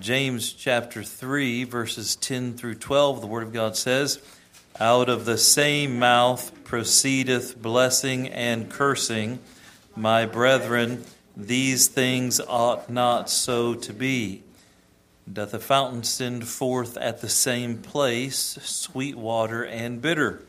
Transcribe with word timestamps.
James 0.00 0.52
chapter 0.52 1.02
3, 1.02 1.64
verses 1.64 2.14
10 2.14 2.54
through 2.54 2.76
12, 2.76 3.20
the 3.20 3.26
Word 3.26 3.42
of 3.42 3.52
God 3.52 3.76
says, 3.76 4.20
Out 4.78 5.08
of 5.08 5.24
the 5.24 5.38
same 5.38 5.98
mouth 5.98 6.52
proceedeth 6.62 7.60
blessing 7.60 8.28
and 8.28 8.70
cursing. 8.70 9.40
My 9.96 10.24
brethren, 10.24 11.04
these 11.36 11.88
things 11.88 12.40
ought 12.40 12.88
not 12.88 13.28
so 13.28 13.74
to 13.74 13.92
be. 13.92 14.44
Doth 15.30 15.52
a 15.52 15.58
fountain 15.58 16.04
send 16.04 16.46
forth 16.46 16.96
at 16.96 17.20
the 17.20 17.28
same 17.28 17.78
place 17.78 18.58
sweet 18.62 19.16
water 19.16 19.64
and 19.64 20.00
bitter? 20.00 20.42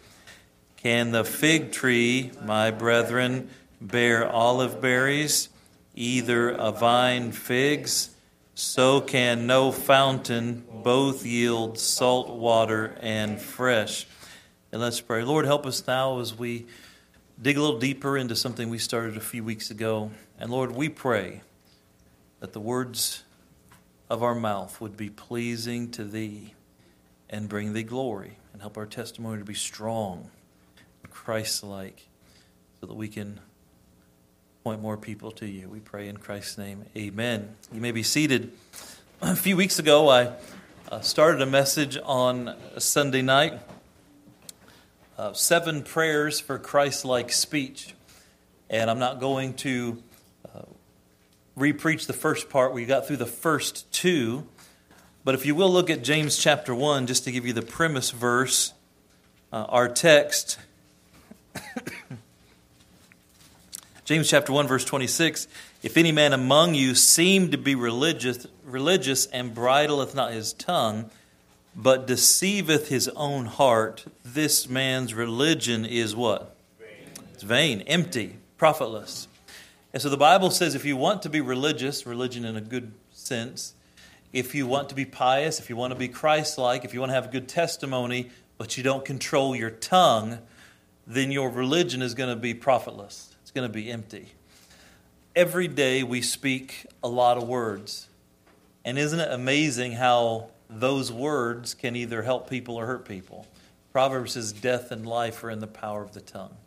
Can 0.78 1.12
the 1.12 1.24
fig 1.24 1.72
tree, 1.72 2.32
my 2.44 2.70
brethren, 2.70 3.50
bear 3.82 4.30
olive 4.30 4.80
berries, 4.80 5.50
either 5.96 6.50
a 6.50 6.72
vine 6.72 7.32
figs? 7.32 8.12
So 8.62 9.00
can 9.00 9.48
no 9.48 9.72
fountain 9.72 10.66
both 10.84 11.26
yield 11.26 11.80
salt 11.80 12.30
water 12.30 12.94
and 13.00 13.40
fresh. 13.40 14.06
And 14.74 14.82
let's 14.82 15.00
pray. 15.00 15.24
Lord, 15.24 15.46
help 15.46 15.66
us 15.66 15.88
now 15.88 16.20
as 16.20 16.38
we 16.38 16.66
dig 17.42 17.56
a 17.56 17.62
little 17.62 17.80
deeper 17.80 18.18
into 18.18 18.36
something 18.36 18.70
we 18.70 18.78
started 18.78 19.16
a 19.16 19.22
few 19.22 19.46
weeks 19.46 19.72
ago. 19.72 20.12
And 20.38 20.52
Lord, 20.52 20.72
we 20.74 20.90
pray 20.90 21.40
that 22.42 22.52
the 22.52 22.60
words 22.60 23.24
of 24.10 24.24
our 24.24 24.36
mouth 24.36 24.82
would 24.82 24.98
be 24.98 25.10
pleasing 25.10 25.90
to 25.92 26.04
Thee 26.04 26.54
and 27.30 27.48
bring 27.48 27.72
Thee 27.72 27.84
glory 27.84 28.40
and 28.52 28.62
help 28.62 28.78
our 28.78 28.86
testimony 28.86 29.40
to 29.40 29.46
be 29.46 29.54
strong, 29.54 30.32
Christ 31.10 31.64
like, 31.64 32.10
so 32.82 32.88
that 32.88 32.96
we 32.96 33.08
can 33.08 33.40
point 34.70 34.84
more 34.84 34.98
people 34.98 35.32
to 35.32 35.48
you. 35.48 35.68
We 35.68 35.80
pray 35.80 36.10
in 36.10 36.18
Christ's 36.18 36.60
name. 36.60 36.86
Amen. 36.96 37.56
You 37.74 37.82
may 37.82 37.92
be 37.92 38.04
seated. 38.04 38.52
A 39.20 39.36
few 39.36 39.58
weeks 39.58 39.80
ago, 39.80 40.08
I 40.10 40.34
uh, 40.92 41.00
started 41.02 41.42
a 41.42 41.48
message 41.48 41.98
on 42.04 42.50
a 42.76 42.80
Sunday 42.80 43.24
night 43.24 43.60
uh, 45.18 45.34
Seven 45.34 45.82
Prayers 45.82 46.40
for 46.40 46.60
Christ 46.60 47.04
like 47.04 47.32
Speech. 47.32 47.96
And 48.70 48.92
I'm 48.92 49.00
not 49.00 49.20
going 49.20 49.56
to 49.56 50.04
uh, 50.54 50.62
repreach 51.58 52.06
the 52.06 52.14
first 52.14 52.52
part. 52.52 52.72
We 52.72 52.86
got 52.86 53.08
through 53.08 53.18
the 53.18 53.26
first 53.26 53.92
two. 53.92 54.46
But 55.24 55.34
if 55.34 55.48
you 55.48 55.56
will 55.56 55.72
look 55.72 55.90
at 55.90 56.04
James 56.04 56.38
chapter 56.38 56.76
1, 56.76 57.08
just 57.08 57.24
to 57.24 57.32
give 57.32 57.44
you 57.44 57.54
the 57.54 57.64
premise 57.64 58.12
verse, 58.12 58.74
uh, 59.52 59.66
our 59.68 59.90
text. 59.90 60.60
James 64.10 64.28
chapter 64.28 64.52
1 64.52 64.68
verse 64.68 64.84
26, 64.86 65.48
if 65.84 65.96
any 65.96 66.12
man 66.12 66.34
among 66.34 66.74
you 66.74 66.96
seem 66.96 67.52
to 67.52 67.60
be 67.60 67.76
religious 67.76 68.48
religious 68.66 69.28
and 69.28 69.54
bridleth 69.54 70.16
not 70.16 70.34
his 70.34 70.52
tongue, 70.54 71.12
but 71.76 72.08
deceiveth 72.08 72.90
his 72.90 73.08
own 73.10 73.46
heart, 73.46 74.06
this 74.26 74.68
man's 74.68 75.14
religion 75.14 75.86
is 75.86 76.16
what? 76.16 76.56
Vain. 76.80 76.88
It's 77.36 77.44
vain, 77.44 77.82
empty, 77.82 78.38
profitless. 78.58 79.28
And 79.94 80.02
so 80.02 80.10
the 80.10 80.18
Bible 80.18 80.50
says 80.50 80.74
if 80.74 80.86
you 80.86 80.98
want 80.98 81.22
to 81.22 81.30
be 81.30 81.40
religious, 81.40 82.08
religion 82.08 82.46
in 82.46 82.56
a 82.56 82.62
good 82.62 82.92
sense, 83.12 83.76
if 84.34 84.56
you 84.56 84.66
want 84.66 84.90
to 84.90 84.96
be 84.96 85.06
pious, 85.06 85.60
if 85.60 85.70
you 85.70 85.76
want 85.76 85.94
to 85.94 86.00
be 86.00 86.08
Christ 86.08 86.58
like, 86.58 86.84
if 86.84 86.96
you 86.96 87.00
want 87.00 87.12
to 87.12 87.14
have 87.14 87.26
a 87.26 87.32
good 87.32 87.48
testimony, 87.48 88.32
but 88.58 88.76
you 88.76 88.82
don't 88.82 89.06
control 89.06 89.56
your 89.56 89.70
tongue, 89.70 90.40
then 91.06 91.32
your 91.32 91.52
religion 91.52 92.02
is 92.02 92.16
going 92.16 92.32
to 92.32 92.36
be 92.36 92.56
profitless. 92.56 93.29
It's 93.50 93.56
going 93.56 93.68
to 93.68 93.74
be 93.74 93.90
empty. 93.90 94.28
Every 95.36 95.68
day 95.68 96.04
we 96.04 96.22
speak 96.22 96.86
a 97.02 97.08
lot 97.08 97.36
of 97.36 97.48
words. 97.48 98.08
And 98.86 98.96
isn't 99.00 99.20
it 99.20 99.32
amazing 99.32 99.94
how 99.94 100.52
those 100.70 101.12
words 101.12 101.74
can 101.74 101.96
either 101.96 102.22
help 102.22 102.48
people 102.48 102.76
or 102.76 102.86
hurt 102.86 103.08
people? 103.08 103.48
Proverbs 103.92 104.34
says, 104.34 104.54
Death 104.54 104.92
and 104.92 105.04
life 105.04 105.44
are 105.44 105.50
in 105.50 105.62
the 105.62 105.66
power 105.66 106.04
of 106.04 106.14
the 106.14 106.22
tongue. 106.22 106.58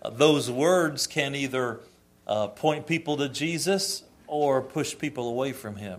Uh, 0.00 0.10
those 0.10 0.48
words 0.48 1.08
can 1.08 1.34
either 1.34 1.80
uh, 2.28 2.46
point 2.46 2.86
people 2.86 3.16
to 3.16 3.28
Jesus 3.28 4.04
or 4.28 4.62
push 4.62 4.96
people 4.96 5.28
away 5.28 5.52
from 5.52 5.74
him. 5.74 5.98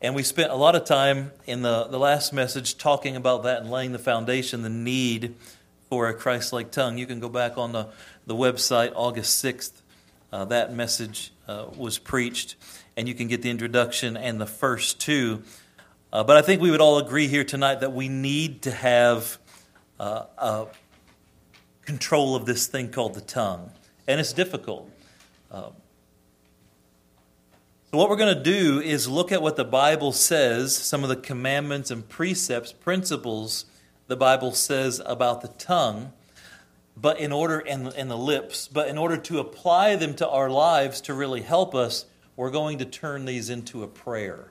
And 0.00 0.16
we 0.16 0.24
spent 0.24 0.50
a 0.50 0.56
lot 0.56 0.74
of 0.74 0.84
time 0.84 1.30
in 1.46 1.62
the, 1.62 1.84
the 1.84 1.98
last 2.00 2.32
message 2.32 2.76
talking 2.76 3.14
about 3.14 3.44
that 3.44 3.60
and 3.60 3.70
laying 3.70 3.92
the 3.92 4.00
foundation, 4.00 4.62
the 4.62 4.68
need 4.68 5.36
for 5.92 6.08
a 6.08 6.14
Christ 6.14 6.54
like 6.54 6.70
tongue. 6.70 6.96
You 6.96 7.04
can 7.04 7.20
go 7.20 7.28
back 7.28 7.58
on 7.58 7.72
the 7.72 7.88
the 8.24 8.34
website 8.34 8.92
August 8.94 9.44
6th. 9.44 9.72
Uh, 10.32 10.46
that 10.46 10.72
message 10.72 11.34
uh, 11.46 11.66
was 11.76 11.98
preached, 11.98 12.56
and 12.96 13.06
you 13.06 13.12
can 13.14 13.28
get 13.28 13.42
the 13.42 13.50
introduction 13.50 14.16
and 14.16 14.40
the 14.40 14.46
first 14.46 15.02
two. 15.02 15.42
Uh, 16.10 16.24
but 16.24 16.38
I 16.38 16.40
think 16.40 16.62
we 16.62 16.70
would 16.70 16.80
all 16.80 16.96
agree 16.96 17.28
here 17.28 17.44
tonight 17.44 17.80
that 17.80 17.92
we 17.92 18.08
need 18.08 18.62
to 18.62 18.70
have 18.70 19.36
uh, 20.00 20.64
control 21.82 22.36
of 22.36 22.46
this 22.46 22.66
thing 22.66 22.90
called 22.90 23.12
the 23.12 23.20
tongue, 23.20 23.70
and 24.08 24.18
it's 24.18 24.32
difficult. 24.32 24.90
Um, 25.50 25.74
so, 27.90 27.98
what 27.98 28.08
we're 28.08 28.16
going 28.16 28.34
to 28.34 28.42
do 28.42 28.80
is 28.80 29.08
look 29.08 29.30
at 29.30 29.42
what 29.42 29.56
the 29.56 29.66
Bible 29.66 30.12
says, 30.12 30.74
some 30.74 31.02
of 31.02 31.10
the 31.10 31.16
commandments 31.16 31.90
and 31.90 32.08
precepts, 32.08 32.72
principles 32.72 33.66
the 34.06 34.16
Bible 34.16 34.52
says 34.52 35.00
about 35.04 35.40
the 35.40 35.48
tongue 35.48 36.12
but 36.96 37.18
in 37.18 37.32
order 37.32 37.58
and, 37.58 37.88
and 37.88 38.10
the 38.10 38.16
lips 38.16 38.68
but 38.68 38.88
in 38.88 38.98
order 38.98 39.16
to 39.16 39.38
apply 39.38 39.96
them 39.96 40.14
to 40.14 40.28
our 40.28 40.50
lives 40.50 41.00
to 41.00 41.14
really 41.14 41.40
help 41.40 41.74
us 41.74 42.06
we're 42.36 42.50
going 42.50 42.78
to 42.78 42.84
turn 42.84 43.26
these 43.26 43.50
into 43.50 43.82
a 43.82 43.86
prayer. 43.86 44.50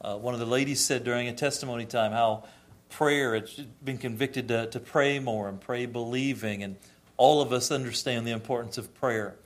Uh, 0.00 0.16
one 0.16 0.34
of 0.34 0.40
the 0.40 0.46
ladies 0.46 0.80
said 0.80 1.04
during 1.04 1.28
a 1.28 1.32
testimony 1.32 1.84
time 1.84 2.12
how 2.12 2.44
prayer 2.88 3.34
it's 3.34 3.54
been 3.84 3.98
convicted 3.98 4.48
to, 4.48 4.66
to 4.66 4.80
pray 4.80 5.18
more 5.18 5.48
and 5.48 5.60
pray 5.60 5.86
believing 5.86 6.62
and 6.62 6.76
all 7.16 7.40
of 7.40 7.52
us 7.52 7.70
understand 7.70 8.26
the 8.26 8.30
importance 8.30 8.78
of 8.78 8.92
prayer. 8.94 9.36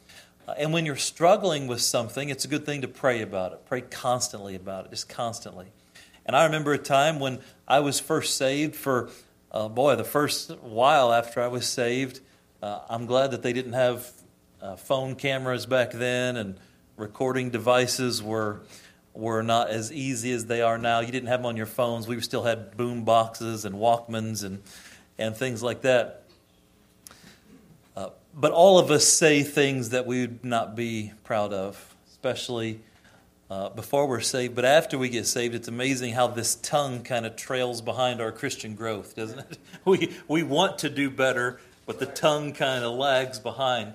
Uh, 0.48 0.54
and 0.58 0.72
when 0.72 0.86
you're 0.86 0.96
struggling 0.96 1.66
with 1.66 1.80
something 1.80 2.28
it's 2.28 2.44
a 2.44 2.48
good 2.48 2.64
thing 2.64 2.80
to 2.80 2.88
pray 2.88 3.22
about 3.22 3.52
it. 3.52 3.64
Pray 3.66 3.80
constantly 3.80 4.54
about 4.54 4.86
it 4.86 4.90
just 4.90 5.08
constantly. 5.08 5.66
And 6.24 6.34
i 6.34 6.44
remember 6.44 6.72
a 6.72 6.78
time 6.78 7.20
when 7.20 7.40
i 7.68 7.80
was 7.80 8.00
first 8.00 8.36
saved 8.36 8.74
for 8.74 9.10
uh, 9.56 9.68
boy, 9.70 9.96
the 9.96 10.04
first 10.04 10.50
while 10.60 11.14
after 11.14 11.40
I 11.40 11.46
was 11.46 11.66
saved, 11.66 12.20
uh, 12.62 12.80
I'm 12.90 13.06
glad 13.06 13.30
that 13.30 13.42
they 13.42 13.54
didn't 13.54 13.72
have 13.72 14.10
uh, 14.60 14.76
phone 14.76 15.14
cameras 15.14 15.64
back 15.64 15.92
then, 15.92 16.36
and 16.36 16.58
recording 16.98 17.48
devices 17.48 18.22
were 18.22 18.60
were 19.14 19.42
not 19.42 19.70
as 19.70 19.90
easy 19.90 20.30
as 20.32 20.44
they 20.44 20.60
are 20.60 20.76
now. 20.76 21.00
You 21.00 21.10
didn't 21.10 21.28
have 21.28 21.40
them 21.40 21.46
on 21.46 21.56
your 21.56 21.64
phones. 21.64 22.06
We 22.06 22.20
still 22.20 22.42
had 22.42 22.76
boom 22.76 23.04
boxes 23.04 23.64
and 23.64 23.76
Walkmans 23.76 24.44
and 24.44 24.62
and 25.16 25.34
things 25.34 25.62
like 25.62 25.80
that. 25.80 26.24
Uh, 27.96 28.10
but 28.34 28.52
all 28.52 28.78
of 28.78 28.90
us 28.90 29.08
say 29.08 29.42
things 29.42 29.88
that 29.88 30.04
we 30.04 30.20
would 30.20 30.44
not 30.44 30.76
be 30.76 31.12
proud 31.24 31.54
of, 31.54 31.96
especially 32.08 32.80
uh, 33.50 33.70
before 33.70 34.06
we're 34.06 34.20
saved. 34.20 34.54
But 34.54 34.64
after 34.64 34.98
we 34.98 35.08
get 35.08 35.26
saved, 35.26 35.54
it's 35.54 35.68
amazing 35.68 36.14
how 36.14 36.26
this 36.26 36.56
tongue 36.56 37.02
kind 37.02 37.26
of 37.26 37.36
trails 37.36 37.80
behind 37.80 38.20
our 38.20 38.32
Christian 38.32 38.74
growth, 38.74 39.14
doesn't 39.14 39.38
it? 39.38 39.58
We, 39.84 40.16
we 40.26 40.42
want 40.42 40.78
to 40.80 40.90
do 40.90 41.10
better, 41.10 41.60
but 41.86 42.00
the 42.00 42.06
tongue 42.06 42.52
kind 42.52 42.82
of 42.82 42.96
lags 42.96 43.38
behind. 43.38 43.92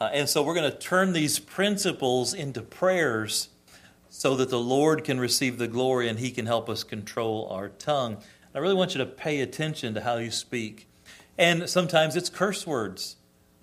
Uh, 0.00 0.10
and 0.12 0.28
so 0.28 0.42
we're 0.42 0.54
going 0.54 0.68
to 0.68 0.76
turn 0.76 1.12
these 1.12 1.38
principles 1.38 2.34
into 2.34 2.60
prayers 2.60 3.48
so 4.10 4.34
that 4.34 4.50
the 4.50 4.58
Lord 4.58 5.04
can 5.04 5.20
receive 5.20 5.58
the 5.58 5.68
glory 5.68 6.08
and 6.08 6.18
He 6.18 6.32
can 6.32 6.46
help 6.46 6.68
us 6.68 6.82
control 6.82 7.46
our 7.52 7.68
tongue. 7.68 8.16
I 8.52 8.58
really 8.58 8.74
want 8.74 8.94
you 8.94 8.98
to 8.98 9.06
pay 9.06 9.40
attention 9.40 9.94
to 9.94 10.00
how 10.00 10.16
you 10.16 10.32
speak. 10.32 10.88
And 11.36 11.68
sometimes 11.70 12.16
it's 12.16 12.28
curse 12.28 12.66
words. 12.66 13.14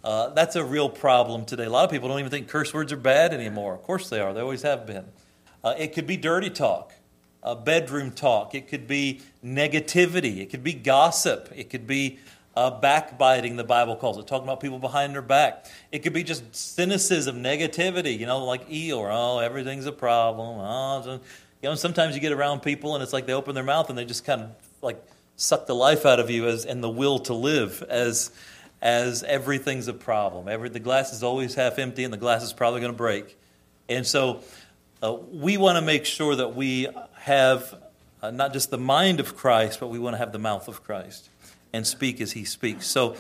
Uh, 0.01 0.29
that's 0.29 0.56
a 0.56 0.63
real 0.63 0.88
problem 0.88 1.44
today. 1.44 1.66
A 1.66 1.69
lot 1.69 1.84
of 1.84 1.91
people 1.91 2.07
don't 2.07 2.19
even 2.19 2.31
think 2.31 2.47
curse 2.47 2.74
words 2.74 2.94
are 2.94 2.97
bad 2.97 3.34
anymore. 3.34 3.74
Of 3.74 3.84
course 3.84 4.07
they 4.07 4.22
are, 4.22 4.34
they 4.34 4.40
always 4.40 4.62
have 4.62 4.85
been. 4.85 5.06
Uh, 5.65 5.73
it 5.79 5.93
could 5.93 6.05
be 6.05 6.15
dirty 6.15 6.51
talk, 6.51 6.94
uh, 7.41 7.56
bedroom 7.56 8.12
talk. 8.12 8.53
It 8.53 8.67
could 8.67 8.85
be 8.85 9.21
negativity. 9.44 10.38
It 10.38 10.51
could 10.51 10.63
be 10.63 10.73
gossip. 10.73 11.51
It 11.56 11.71
could 11.71 11.88
be 11.88 12.19
uh, 12.56 12.69
backbiting, 12.69 13.56
the 13.56 13.63
Bible 13.63 13.95
calls 13.95 14.19
it, 14.19 14.27
talking 14.27 14.45
about 14.45 14.59
people 14.59 14.77
behind 14.77 15.15
their 15.15 15.23
back. 15.23 15.65
It 15.91 16.03
could 16.03 16.13
be 16.13 16.23
just 16.23 16.56
cynicism, 16.56 17.44
negativity, 17.44 18.17
you 18.17 18.27
know, 18.27 18.45
like 18.45 18.69
Eeyore. 18.69 19.09
Oh, 19.12 19.39
everything's 19.39 19.88
a 19.88 19.91
problem. 19.91 20.59
Oh, 20.59 21.19
you 21.63 21.69
know, 21.69 21.75
sometimes 21.75 22.13
you 22.13 22.21
get 22.21 22.31
around 22.31 22.61
people 22.61 22.94
and 22.94 23.03
it's 23.03 23.11
like 23.11 23.25
they 23.25 23.33
open 23.33 23.56
their 23.56 23.63
mouth 23.63 23.89
and 23.89 23.97
they 23.97 24.06
just 24.06 24.23
kind 24.23 24.41
of 24.41 24.50
like 24.83 25.03
suck 25.35 25.65
the 25.65 25.73
life 25.73 26.06
out 26.06 26.19
of 26.19 26.29
you 26.29 26.47
as 26.47 26.63
and 26.63 26.83
the 26.83 26.89
will 26.89 27.18
to 27.18 27.33
live 27.33 27.83
as 27.89 28.29
as 28.83 29.23
everything's 29.23 29.88
a 29.88 29.94
problem. 29.94 30.47
Every 30.47 30.69
the 30.69 30.79
glass 30.79 31.11
is 31.11 31.23
always 31.23 31.56
half 31.56 31.79
empty 31.79 32.03
and 32.03 32.13
the 32.13 32.18
glass 32.18 32.44
is 32.44 32.53
probably 32.53 32.81
going 32.81 32.94
to 32.94 32.97
break. 32.97 33.35
And 33.89 34.06
so 34.06 34.41
uh, 35.03 35.13
we 35.31 35.57
want 35.57 35.77
to 35.77 35.81
make 35.81 36.06
sure 36.06 36.36
that 36.36 36.56
we 36.56 36.88
have 37.13 37.75
uh, 38.21 38.31
not 38.31 38.53
just 38.53 38.71
the 38.71 38.77
mind 38.77 39.19
of 39.19 39.36
Christ, 39.36 39.80
but 39.80 39.88
we 39.88 40.00
want 40.00 40.13
to 40.13 40.18
have 40.18 40.31
the 40.31 40.39
mouth 40.39 40.68
of 40.68 40.83
Christ 40.83 41.30
and 41.74 41.86
speak 41.86 42.21
as 42.21 42.31
he 42.31 42.45
speaks. 42.45 42.88
So 42.88 43.15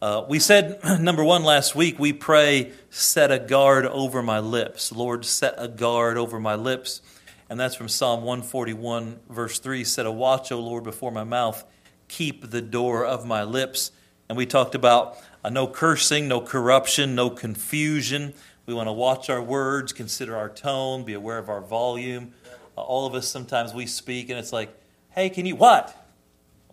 uh, 0.00 0.24
we 0.28 0.38
said, 0.38 0.78
number 1.00 1.24
one, 1.24 1.42
last 1.42 1.74
week, 1.74 1.98
we 1.98 2.12
pray, 2.12 2.72
set 2.90 3.32
a 3.32 3.38
guard 3.38 3.86
over 3.86 4.22
my 4.22 4.38
lips. 4.38 4.92
Lord, 4.92 5.24
set 5.24 5.54
a 5.58 5.68
guard 5.68 6.16
over 6.16 6.38
my 6.38 6.54
lips. 6.54 7.00
And 7.48 7.58
that's 7.58 7.74
from 7.74 7.88
Psalm 7.88 8.22
141, 8.22 9.20
verse 9.30 9.58
3 9.58 9.84
Set 9.84 10.06
a 10.06 10.10
watch, 10.10 10.52
O 10.52 10.60
Lord, 10.60 10.84
before 10.84 11.10
my 11.10 11.24
mouth, 11.24 11.64
keep 12.08 12.50
the 12.50 12.62
door 12.62 13.04
of 13.04 13.24
my 13.24 13.42
lips. 13.42 13.90
And 14.28 14.36
we 14.36 14.46
talked 14.46 14.74
about 14.74 15.16
uh, 15.44 15.50
no 15.50 15.66
cursing, 15.66 16.28
no 16.28 16.40
corruption, 16.40 17.14
no 17.14 17.30
confusion. 17.30 18.34
We 18.66 18.74
want 18.74 18.88
to 18.88 18.92
watch 18.92 19.30
our 19.30 19.40
words, 19.40 19.92
consider 19.92 20.36
our 20.36 20.48
tone, 20.48 21.04
be 21.04 21.14
aware 21.14 21.38
of 21.38 21.48
our 21.48 21.60
volume. 21.60 22.32
Uh, 22.76 22.82
all 22.82 23.06
of 23.06 23.14
us, 23.14 23.28
sometimes 23.28 23.72
we 23.72 23.86
speak 23.86 24.28
and 24.28 24.38
it's 24.38 24.52
like, 24.52 24.76
hey, 25.10 25.30
can 25.30 25.46
you, 25.46 25.56
what? 25.56 25.94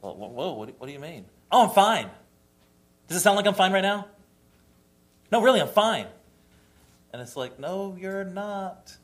Whoa, 0.01 0.13
whoa 0.13 0.53
what, 0.53 0.79
what 0.79 0.87
do 0.87 0.93
you 0.93 0.99
mean? 0.99 1.25
Oh, 1.51 1.67
I'm 1.67 1.69
fine. 1.69 2.09
Does 3.07 3.17
it 3.17 3.19
sound 3.21 3.37
like 3.37 3.45
I'm 3.45 3.53
fine 3.53 3.71
right 3.71 3.81
now? 3.81 4.07
No, 5.31 5.41
really, 5.41 5.61
I'm 5.61 5.67
fine. 5.67 6.07
And 7.11 7.21
it's 7.21 7.37
like, 7.37 7.59
no, 7.59 7.95
you're 7.99 8.23
not. 8.23 8.97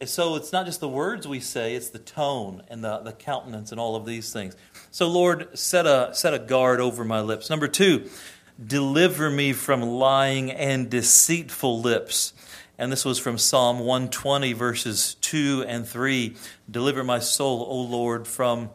And 0.00 0.08
so 0.08 0.36
it's 0.36 0.50
not 0.50 0.64
just 0.64 0.80
the 0.80 0.88
words 0.88 1.28
we 1.28 1.40
say, 1.40 1.74
it's 1.74 1.90
the 1.90 1.98
tone 1.98 2.62
and 2.68 2.82
the, 2.82 2.98
the 2.98 3.12
countenance 3.12 3.70
and 3.70 3.78
all 3.78 3.96
of 3.96 4.06
these 4.06 4.32
things. 4.32 4.56
So, 4.90 5.08
Lord, 5.08 5.58
set 5.58 5.86
a, 5.86 6.10
set 6.14 6.32
a 6.32 6.38
guard 6.38 6.80
over 6.80 7.04
my 7.04 7.20
lips. 7.20 7.50
Number 7.50 7.68
two, 7.68 8.08
deliver 8.64 9.30
me 9.30 9.52
from 9.52 9.82
lying 9.82 10.50
and 10.50 10.90
deceitful 10.90 11.80
lips. 11.80 12.32
And 12.78 12.90
this 12.90 13.04
was 13.04 13.18
from 13.18 13.38
Psalm 13.38 13.80
120, 13.80 14.52
verses 14.54 15.14
2 15.20 15.64
and 15.66 15.86
3. 15.86 16.34
Deliver 16.70 17.04
my 17.04 17.18
soul, 17.18 17.66
O 17.68 17.80
Lord, 17.82 18.26
from 18.26 18.70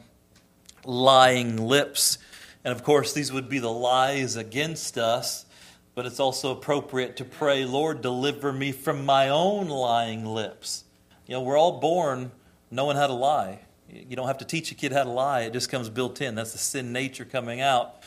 lying 0.83 1.57
lips. 1.57 2.17
And 2.63 2.71
of 2.71 2.83
course, 2.83 3.13
these 3.13 3.31
would 3.31 3.49
be 3.49 3.59
the 3.59 3.71
lies 3.71 4.35
against 4.35 4.97
us, 4.97 5.45
but 5.93 6.05
it's 6.05 6.19
also 6.19 6.51
appropriate 6.51 7.17
to 7.17 7.25
pray, 7.25 7.65
Lord, 7.65 8.01
deliver 8.01 8.51
me 8.51 8.71
from 8.71 9.05
my 9.05 9.29
own 9.29 9.69
lying 9.69 10.25
lips. 10.25 10.83
You 11.27 11.33
know, 11.33 11.41
we're 11.41 11.57
all 11.57 11.79
born 11.79 12.31
knowing 12.71 12.97
how 12.97 13.07
to 13.07 13.13
lie. 13.13 13.59
You 13.89 14.15
don't 14.15 14.27
have 14.27 14.39
to 14.39 14.45
teach 14.45 14.71
a 14.71 14.75
kid 14.75 14.91
how 14.91 15.03
to 15.03 15.09
lie, 15.09 15.41
it 15.41 15.53
just 15.53 15.69
comes 15.69 15.89
built 15.89 16.21
in. 16.21 16.35
That's 16.35 16.51
the 16.51 16.57
sin 16.57 16.91
nature 16.91 17.25
coming 17.25 17.61
out. 17.61 18.03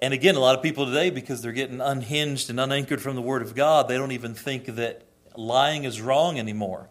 And 0.00 0.12
again, 0.12 0.34
a 0.34 0.40
lot 0.40 0.56
of 0.56 0.62
people 0.62 0.86
today, 0.86 1.08
because 1.08 1.40
they're 1.40 1.52
getting 1.52 1.80
unhinged 1.80 2.50
and 2.50 2.60
unanchored 2.60 3.00
from 3.00 3.16
the 3.16 3.22
Word 3.22 3.40
of 3.40 3.54
God, 3.54 3.88
they 3.88 3.96
don't 3.96 4.12
even 4.12 4.34
think 4.34 4.66
that 4.66 5.02
lying 5.36 5.84
is 5.84 6.02
wrong 6.02 6.38
anymore. 6.38 6.88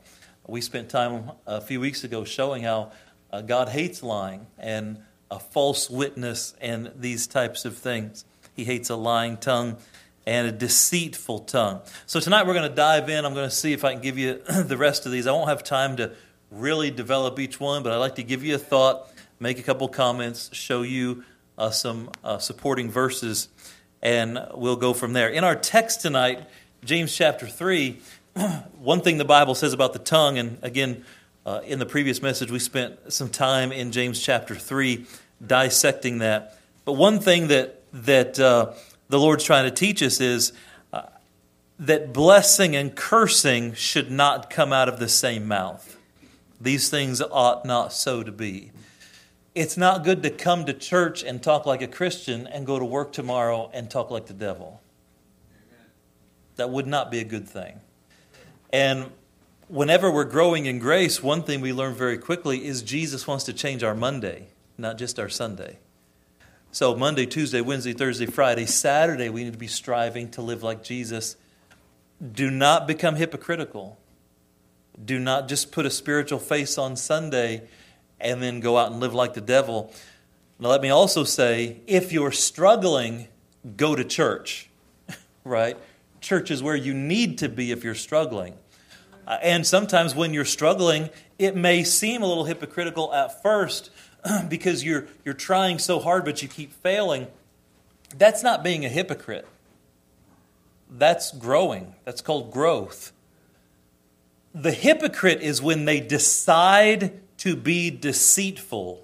We 0.47 0.61
spent 0.61 0.89
time 0.89 1.31
a 1.45 1.61
few 1.61 1.79
weeks 1.79 2.03
ago 2.03 2.23
showing 2.23 2.63
how 2.63 2.91
uh, 3.31 3.41
God 3.41 3.69
hates 3.69 4.01
lying 4.01 4.47
and 4.57 4.99
a 5.29 5.39
false 5.39 5.89
witness 5.89 6.55
and 6.61 6.91
these 6.95 7.27
types 7.27 7.65
of 7.65 7.77
things. 7.77 8.25
He 8.55 8.63
hates 8.63 8.89
a 8.89 8.95
lying 8.95 9.37
tongue 9.37 9.77
and 10.25 10.47
a 10.47 10.51
deceitful 10.51 11.39
tongue. 11.39 11.81
So 12.07 12.19
tonight 12.19 12.47
we're 12.47 12.53
going 12.53 12.69
to 12.69 12.75
dive 12.75 13.09
in. 13.09 13.23
I'm 13.25 13.33
going 13.35 13.49
to 13.49 13.55
see 13.55 13.73
if 13.73 13.83
I 13.83 13.93
can 13.93 14.01
give 14.01 14.17
you 14.17 14.41
the 14.63 14.77
rest 14.77 15.05
of 15.05 15.11
these. 15.11 15.27
I 15.27 15.31
won't 15.31 15.49
have 15.49 15.63
time 15.63 15.97
to 15.97 16.13
really 16.49 16.89
develop 16.89 17.39
each 17.39 17.59
one, 17.59 17.83
but 17.83 17.91
I'd 17.91 17.97
like 17.97 18.15
to 18.15 18.23
give 18.23 18.43
you 18.43 18.55
a 18.55 18.59
thought, 18.59 19.11
make 19.39 19.59
a 19.59 19.63
couple 19.63 19.87
comments, 19.87 20.49
show 20.53 20.81
you 20.81 21.23
uh, 21.57 21.69
some 21.69 22.09
uh, 22.23 22.37
supporting 22.37 22.89
verses, 22.89 23.49
and 24.01 24.39
we'll 24.53 24.75
go 24.75 24.93
from 24.93 25.13
there. 25.13 25.29
In 25.29 25.43
our 25.43 25.55
text 25.55 26.01
tonight, 26.01 26.47
James 26.83 27.15
chapter 27.15 27.47
3, 27.47 27.99
one 28.79 29.01
thing 29.01 29.17
the 29.17 29.25
Bible 29.25 29.55
says 29.55 29.73
about 29.73 29.93
the 29.93 29.99
tongue, 29.99 30.37
and 30.37 30.57
again, 30.61 31.05
uh, 31.45 31.61
in 31.65 31.79
the 31.79 31.85
previous 31.85 32.21
message, 32.21 32.49
we 32.49 32.59
spent 32.59 33.13
some 33.13 33.29
time 33.29 33.71
in 33.71 33.91
James 33.91 34.21
chapter 34.21 34.55
3 34.55 35.05
dissecting 35.45 36.17
that. 36.19 36.57
But 36.85 36.93
one 36.93 37.19
thing 37.19 37.47
that, 37.49 37.83
that 37.93 38.39
uh, 38.39 38.73
the 39.09 39.19
Lord's 39.19 39.43
trying 39.43 39.65
to 39.65 39.71
teach 39.71 40.01
us 40.01 40.19
is 40.19 40.53
uh, 40.91 41.03
that 41.79 42.13
blessing 42.13 42.75
and 42.75 42.95
cursing 42.95 43.73
should 43.73 44.09
not 44.09 44.49
come 44.49 44.73
out 44.73 44.89
of 44.89 44.99
the 44.99 45.07
same 45.07 45.47
mouth. 45.47 45.97
These 46.59 46.89
things 46.89 47.21
ought 47.21 47.65
not 47.65 47.93
so 47.93 48.23
to 48.23 48.31
be. 48.31 48.71
It's 49.55 49.77
not 49.77 50.03
good 50.03 50.21
to 50.23 50.29
come 50.29 50.65
to 50.65 50.73
church 50.73 51.23
and 51.23 51.41
talk 51.41 51.65
like 51.65 51.81
a 51.81 51.87
Christian 51.87 52.45
and 52.45 52.65
go 52.65 52.77
to 52.77 52.83
work 52.83 53.13
tomorrow 53.13 53.71
and 53.73 53.89
talk 53.89 54.11
like 54.11 54.25
the 54.25 54.33
devil. 54.33 54.81
That 56.57 56.69
would 56.69 56.85
not 56.85 57.09
be 57.09 57.19
a 57.19 57.23
good 57.23 57.47
thing. 57.47 57.79
And 58.73 59.11
whenever 59.69 60.11
we're 60.11 60.25
growing 60.25 60.65
in 60.65 60.79
grace, 60.79 61.23
one 61.23 61.41
thing 61.41 61.61
we 61.61 61.71
learn 61.71 61.93
very 61.93 62.17
quickly 62.17 62.65
is 62.65 62.81
Jesus 62.81 63.25
wants 63.27 63.45
to 63.45 63.53
change 63.53 63.81
our 63.81 63.95
Monday, 63.95 64.47
not 64.77 64.97
just 64.97 65.17
our 65.19 65.29
Sunday. 65.29 65.79
So, 66.73 66.93
Monday, 66.93 67.25
Tuesday, 67.25 67.61
Wednesday, 67.61 67.93
Thursday, 67.93 68.25
Friday, 68.25 68.65
Saturday, 68.65 69.29
we 69.29 69.45
need 69.45 69.53
to 69.53 69.59
be 69.59 69.67
striving 69.67 70.29
to 70.31 70.41
live 70.41 70.63
like 70.63 70.83
Jesus. 70.83 71.37
Do 72.33 72.51
not 72.51 72.87
become 72.87 73.15
hypocritical. 73.15 73.97
Do 75.03 75.17
not 75.17 75.47
just 75.47 75.71
put 75.71 75.85
a 75.85 75.89
spiritual 75.89 76.39
face 76.39 76.77
on 76.77 76.97
Sunday 76.97 77.69
and 78.19 78.41
then 78.41 78.59
go 78.59 78.77
out 78.77 78.91
and 78.91 78.99
live 78.99 79.13
like 79.13 79.33
the 79.33 79.41
devil. 79.41 79.93
Now, 80.59 80.69
let 80.69 80.81
me 80.81 80.89
also 80.89 81.23
say 81.23 81.81
if 81.87 82.11
you're 82.11 82.31
struggling, 82.31 83.27
go 83.75 83.95
to 83.95 84.03
church, 84.03 84.69
right? 85.43 85.77
Church 86.21 86.49
is 86.49 86.63
where 86.63 86.75
you 86.75 86.93
need 86.93 87.39
to 87.39 87.49
be 87.49 87.71
if 87.71 87.83
you're 87.83 87.95
struggling. 87.95 88.55
Uh, 89.27 89.37
and 89.41 89.65
sometimes 89.65 90.15
when 90.15 90.33
you're 90.33 90.45
struggling, 90.45 91.09
it 91.37 91.55
may 91.55 91.83
seem 91.83 92.21
a 92.21 92.27
little 92.27 92.45
hypocritical 92.45 93.13
at 93.13 93.41
first, 93.41 93.89
because 94.49 94.83
you're, 94.83 95.07
you're 95.23 95.33
trying 95.33 95.79
so 95.79 95.99
hard 95.99 96.25
but 96.25 96.41
you 96.41 96.47
keep 96.47 96.73
failing, 96.73 97.27
that's 98.17 98.43
not 98.43 98.63
being 98.63 98.85
a 98.85 98.89
hypocrite. 98.89 99.47
That's 100.89 101.31
growing. 101.31 101.95
That's 102.05 102.21
called 102.21 102.51
growth. 102.51 103.11
The 104.53 104.71
hypocrite 104.71 105.41
is 105.41 105.61
when 105.61 105.85
they 105.85 105.99
decide 105.99 107.19
to 107.37 107.55
be 107.55 107.89
deceitful 107.89 109.01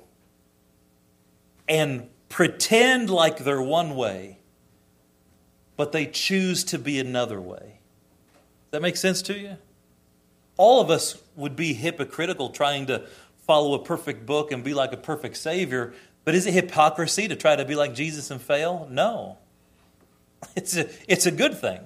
and 1.67 2.09
pretend 2.29 3.09
like 3.09 3.39
they're 3.39 3.61
one 3.61 3.95
way, 3.95 4.39
but 5.75 5.91
they 5.91 6.05
choose 6.05 6.63
to 6.65 6.79
be 6.79 6.99
another 6.99 7.39
way. 7.39 7.79
Does 8.71 8.71
that 8.71 8.81
make 8.81 8.97
sense 8.97 9.21
to 9.23 9.37
you? 9.37 9.57
All 10.57 10.81
of 10.81 10.89
us 10.89 11.21
would 11.35 11.55
be 11.55 11.73
hypocritical 11.73 12.49
trying 12.49 12.87
to 12.87 13.05
follow 13.45 13.73
a 13.73 13.83
perfect 13.83 14.25
book 14.25 14.51
and 14.51 14.63
be 14.63 14.73
like 14.73 14.93
a 14.93 14.97
perfect 14.97 15.37
Savior. 15.37 15.93
But 16.23 16.35
is 16.35 16.45
it 16.45 16.53
hypocrisy 16.53 17.27
to 17.27 17.35
try 17.35 17.55
to 17.55 17.65
be 17.65 17.75
like 17.75 17.93
Jesus 17.93 18.31
and 18.31 18.41
fail? 18.41 18.87
No. 18.89 19.37
It's 20.55 20.75
a, 20.75 20.89
it's 21.07 21.27
a 21.27 21.31
good 21.31 21.55
thing. 21.55 21.81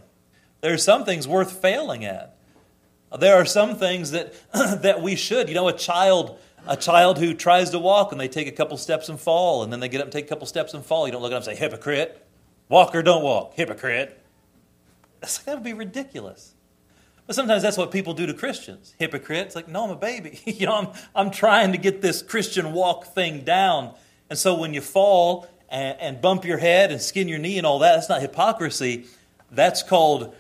There 0.62 0.74
are 0.74 0.78
some 0.78 1.04
things 1.04 1.28
worth 1.28 1.52
failing 1.62 2.06
at. 2.06 2.35
There 3.18 3.36
are 3.36 3.46
some 3.46 3.76
things 3.76 4.12
that, 4.12 4.34
that 4.54 5.02
we 5.02 5.16
should. 5.16 5.50
You 5.50 5.56
know, 5.56 5.68
a 5.68 5.74
child, 5.74 6.38
a 6.68 6.78
child 6.78 7.18
who 7.18 7.34
tries 7.34 7.70
to 7.72 7.80
walk 7.80 8.12
and 8.12 8.20
they 8.20 8.28
take 8.28 8.48
a 8.48 8.52
couple 8.52 8.78
steps 8.78 9.10
and 9.10 9.20
fall, 9.20 9.64
and 9.64 9.72
then 9.72 9.80
they 9.80 9.90
get 9.90 10.02
up 10.02 10.06
and 10.06 10.14
take 10.14 10.26
a 10.26 10.30
couple 10.30 10.48
steps 10.48 10.74
and 10.74 10.86
fall. 10.86 11.06
You 11.06 11.12
don't 11.14 11.22
look 11.22 11.32
at 11.32 11.42
them 11.44 11.50
and 11.50 11.58
say, 11.58 11.64
hypocrite. 11.64 12.26
Walk 12.70 12.96
or 12.96 13.04
don't 13.04 13.24
walk. 13.24 13.54
Hypocrite. 13.56 14.20
That's, 15.22 15.38
that 15.40 15.56
would 15.56 15.64
be 15.64 15.74
ridiculous. 15.74 16.56
But 17.28 17.36
sometimes 17.36 17.64
that's 17.64 17.78
what 17.78 17.92
people 17.92 18.14
do 18.14 18.26
to 18.28 18.34
Christians. 18.34 18.94
Hypocrites, 19.00 19.56
like, 19.56 19.68
no, 19.68 19.86
I'm 19.86 19.92
a 19.92 19.96
baby. 19.96 20.40
you 20.46 20.68
know, 20.68 20.76
I'm, 20.76 20.88
I'm 21.16 21.32
trying 21.32 21.72
to 21.72 21.78
get 21.78 22.02
this 22.02 22.22
Christian 22.22 22.74
walk 22.74 23.06
thing 23.06 23.42
down. 23.42 23.96
And 24.30 24.38
so 24.38 24.56
when 24.56 24.74
you 24.74 24.82
fall 24.82 25.48
and, 25.70 26.00
and 26.00 26.22
bump 26.22 26.46
your 26.46 26.58
head 26.58 26.92
and 26.92 27.02
skin 27.02 27.28
your 27.28 27.40
knee 27.40 27.58
and 27.58 27.66
all 27.66 27.80
that, 27.80 27.96
that's 27.96 28.10
not 28.10 28.22
hypocrisy. 28.22 29.06
That's 29.52 29.82
called 29.82 30.36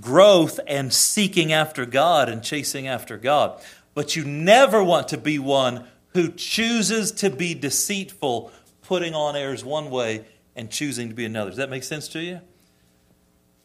growth 0.00 0.60
and 0.66 0.92
seeking 0.92 1.52
after 1.52 1.86
God 1.86 2.28
and 2.28 2.42
chasing 2.42 2.86
after 2.86 3.16
God. 3.16 3.60
But 3.94 4.16
you 4.16 4.24
never 4.24 4.82
want 4.82 5.08
to 5.08 5.18
be 5.18 5.38
one 5.38 5.84
who 6.08 6.30
chooses 6.30 7.12
to 7.12 7.30
be 7.30 7.54
deceitful, 7.54 8.50
putting 8.82 9.14
on 9.14 9.36
airs 9.36 9.64
one 9.64 9.90
way 9.90 10.24
and 10.54 10.70
choosing 10.70 11.08
to 11.08 11.14
be 11.14 11.24
another. 11.24 11.50
Does 11.50 11.58
that 11.58 11.70
make 11.70 11.84
sense 11.84 12.08
to 12.08 12.20
you? 12.20 12.40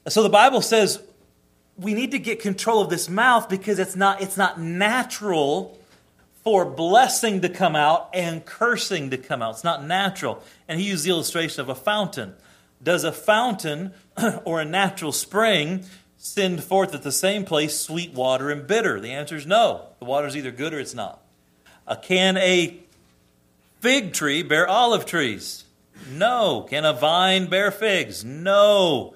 So 0.07 0.23
the 0.23 0.29
Bible 0.29 0.61
says 0.61 1.01
we 1.77 1.93
need 1.93 2.11
to 2.11 2.19
get 2.19 2.39
control 2.39 2.81
of 2.81 2.89
this 2.89 3.09
mouth 3.09 3.49
because 3.49 3.79
it's 3.79 3.95
not, 3.95 4.21
it's 4.21 4.37
not 4.37 4.59
natural 4.59 5.79
for 6.43 6.65
blessing 6.65 7.41
to 7.41 7.49
come 7.49 7.75
out 7.75 8.09
and 8.13 8.45
cursing 8.45 9.09
to 9.11 9.17
come 9.17 9.41
out. 9.41 9.55
It's 9.55 9.63
not 9.63 9.85
natural. 9.85 10.43
And 10.67 10.79
he 10.79 10.87
used 10.87 11.05
the 11.05 11.09
illustration 11.11 11.61
of 11.61 11.69
a 11.69 11.75
fountain. 11.75 12.33
Does 12.81 13.03
a 13.03 13.11
fountain 13.11 13.93
or 14.43 14.59
a 14.59 14.65
natural 14.65 15.11
spring 15.11 15.85
send 16.23 16.63
forth 16.63 16.93
at 16.93 17.01
the 17.01 17.11
same 17.11 17.43
place 17.43 17.79
sweet 17.79 18.13
water 18.13 18.51
and 18.51 18.67
bitter? 18.67 18.99
The 18.99 19.11
answer 19.11 19.35
is 19.35 19.47
no. 19.47 19.87
The 19.99 20.05
water 20.05 20.27
is 20.27 20.37
either 20.37 20.51
good 20.51 20.73
or 20.73 20.79
it's 20.79 20.93
not. 20.93 21.19
Uh, 21.87 21.95
can 21.95 22.37
a 22.37 22.77
fig 23.79 24.13
tree 24.13 24.43
bear 24.43 24.67
olive 24.67 25.05
trees? 25.05 25.65
No. 26.11 26.67
Can 26.69 26.85
a 26.85 26.93
vine 26.93 27.47
bear 27.47 27.71
figs? 27.71 28.23
No. 28.23 29.15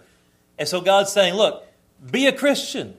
And 0.57 0.67
so 0.67 0.81
God's 0.81 1.11
saying, 1.11 1.35
look, 1.35 1.63
be 2.11 2.25
a 2.25 2.31
Christian. 2.31 2.95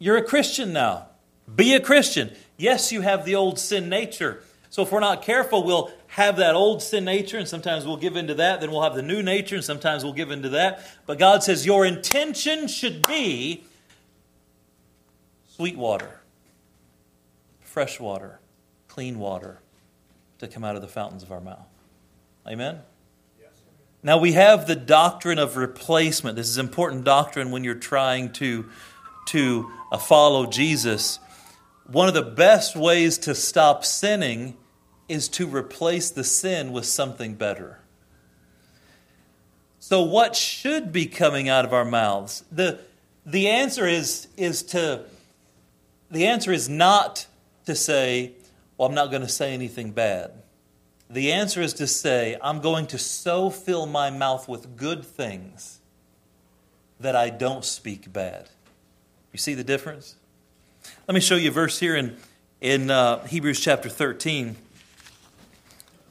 You're 0.00 0.16
a 0.16 0.24
Christian 0.24 0.72
now. 0.72 1.06
Be 1.54 1.74
a 1.74 1.80
Christian. 1.80 2.32
Yes, 2.56 2.90
you 2.90 3.02
have 3.02 3.24
the 3.24 3.36
old 3.36 3.58
sin 3.58 3.88
nature. 3.88 4.42
So 4.68 4.82
if 4.82 4.90
we're 4.90 5.00
not 5.00 5.22
careful, 5.22 5.62
we'll 5.62 5.92
have 6.14 6.36
that 6.36 6.54
old 6.54 6.80
sin 6.80 7.04
nature, 7.04 7.38
and 7.38 7.48
sometimes 7.48 7.84
we'll 7.84 7.96
give 7.96 8.14
into 8.14 8.34
that. 8.34 8.60
Then 8.60 8.70
we'll 8.70 8.82
have 8.82 8.94
the 8.94 9.02
new 9.02 9.20
nature, 9.20 9.56
and 9.56 9.64
sometimes 9.64 10.04
we'll 10.04 10.12
give 10.12 10.30
into 10.30 10.50
that. 10.50 10.86
But 11.06 11.18
God 11.18 11.42
says 11.42 11.66
your 11.66 11.84
intention 11.84 12.68
should 12.68 13.04
be 13.04 13.64
sweet 15.48 15.76
water, 15.76 16.20
fresh 17.62 17.98
water, 17.98 18.38
clean 18.86 19.18
water 19.18 19.58
to 20.38 20.46
come 20.46 20.62
out 20.62 20.76
of 20.76 20.82
the 20.82 20.88
fountains 20.88 21.24
of 21.24 21.32
our 21.32 21.40
mouth. 21.40 21.66
Amen? 22.46 22.78
Yes. 23.40 23.50
Now 24.04 24.18
we 24.18 24.34
have 24.34 24.68
the 24.68 24.76
doctrine 24.76 25.40
of 25.40 25.56
replacement. 25.56 26.36
This 26.36 26.48
is 26.48 26.58
important 26.58 27.02
doctrine 27.02 27.50
when 27.50 27.64
you're 27.64 27.74
trying 27.74 28.30
to, 28.34 28.66
to 29.26 29.68
uh, 29.90 29.98
follow 29.98 30.46
Jesus. 30.46 31.18
One 31.88 32.06
of 32.06 32.14
the 32.14 32.22
best 32.22 32.76
ways 32.76 33.18
to 33.18 33.34
stop 33.34 33.84
sinning 33.84 34.56
is 35.08 35.28
to 35.28 35.46
replace 35.46 36.10
the 36.10 36.24
sin 36.24 36.72
with 36.72 36.86
something 36.86 37.34
better. 37.34 37.80
So, 39.78 40.02
what 40.02 40.34
should 40.34 40.92
be 40.92 41.06
coming 41.06 41.48
out 41.48 41.64
of 41.64 41.72
our 41.72 41.84
mouths? 41.84 42.44
The, 42.50 42.80
the 43.26 43.48
answer 43.48 43.86
is, 43.86 44.28
is 44.36 44.62
to 44.64 45.04
the 46.10 46.26
answer 46.26 46.52
is 46.52 46.68
not 46.68 47.26
to 47.66 47.74
say, 47.74 48.32
Well, 48.78 48.88
I'm 48.88 48.94
not 48.94 49.10
going 49.10 49.22
to 49.22 49.28
say 49.28 49.52
anything 49.52 49.90
bad. 49.90 50.32
The 51.10 51.32
answer 51.32 51.60
is 51.60 51.74
to 51.74 51.86
say, 51.86 52.36
I'm 52.42 52.60
going 52.60 52.86
to 52.88 52.98
so 52.98 53.50
fill 53.50 53.86
my 53.86 54.10
mouth 54.10 54.48
with 54.48 54.76
good 54.76 55.04
things 55.04 55.80
that 56.98 57.14
I 57.14 57.30
don't 57.30 57.64
speak 57.64 58.12
bad. 58.12 58.48
You 59.32 59.38
see 59.38 59.54
the 59.54 59.64
difference? 59.64 60.16
Let 61.06 61.14
me 61.14 61.20
show 61.20 61.36
you 61.36 61.48
a 61.48 61.52
verse 61.52 61.78
here 61.78 61.96
in, 61.96 62.16
in 62.60 62.90
uh, 62.90 63.26
Hebrews 63.26 63.60
chapter 63.60 63.88
13, 63.88 64.56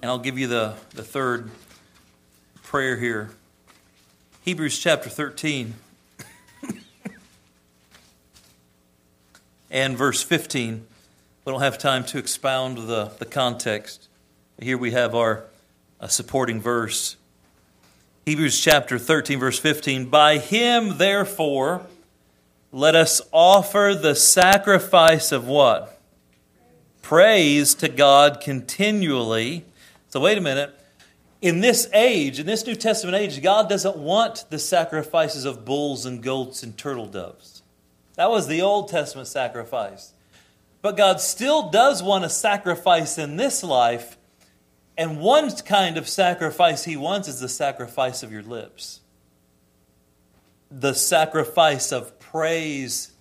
and 0.03 0.11
I'll 0.11 0.19
give 0.19 0.37
you 0.37 0.47
the, 0.47 0.75
the 0.89 1.01
third 1.01 1.49
prayer 2.61 2.97
here. 2.97 3.29
Hebrews 4.41 4.77
chapter 4.77 5.09
13 5.09 5.75
and 9.71 9.97
verse 9.97 10.21
15. 10.21 10.85
We 11.45 11.51
don't 11.53 11.61
have 11.61 11.77
time 11.77 12.03
to 12.03 12.17
expound 12.17 12.79
the, 12.79 13.13
the 13.17 13.23
context. 13.23 14.09
Here 14.61 14.77
we 14.77 14.91
have 14.91 15.15
our 15.15 15.45
supporting 16.09 16.59
verse. 16.59 17.15
Hebrews 18.25 18.59
chapter 18.59 18.99
13, 18.99 19.39
verse 19.39 19.57
15. 19.57 20.07
By 20.07 20.37
him, 20.37 20.97
therefore, 20.97 21.87
let 22.73 22.93
us 22.93 23.21
offer 23.31 23.97
the 23.97 24.15
sacrifice 24.15 25.31
of 25.31 25.47
what? 25.47 25.97
Praise 27.01 27.73
to 27.75 27.87
God 27.87 28.41
continually. 28.41 29.63
So, 30.13 30.19
wait 30.19 30.37
a 30.37 30.41
minute. 30.41 30.79
In 31.41 31.61
this 31.61 31.89
age, 31.91 32.39
in 32.39 32.45
this 32.45 32.67
New 32.67 32.75
Testament 32.75 33.17
age, 33.17 33.41
God 33.41 33.67
doesn't 33.67 33.97
want 33.97 34.45
the 34.51 34.59
sacrifices 34.59 35.43
of 35.43 35.65
bulls 35.65 36.05
and 36.05 36.21
goats 36.21 36.61
and 36.61 36.77
turtle 36.77 37.07
doves. 37.07 37.63
That 38.13 38.29
was 38.29 38.45
the 38.45 38.61
Old 38.61 38.89
Testament 38.89 39.27
sacrifice. 39.27 40.13
But 40.83 40.97
God 40.97 41.19
still 41.19 41.71
does 41.71 42.03
want 42.03 42.25
a 42.25 42.29
sacrifice 42.29 43.17
in 43.17 43.37
this 43.37 43.63
life 43.63 44.19
and 44.99 45.19
one 45.19 45.49
kind 45.49 45.97
of 45.97 46.07
sacrifice 46.07 46.85
he 46.85 46.95
wants 46.95 47.27
is 47.27 47.39
the 47.39 47.49
sacrifice 47.49 48.21
of 48.21 48.31
your 48.31 48.43
lips. 48.43 48.99
The 50.69 50.93
sacrifice 50.93 51.91
of 51.91 52.19
praise 52.19 53.13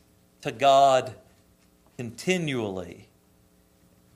to 0.43 0.53
God 0.53 1.15
continually. 1.97 3.09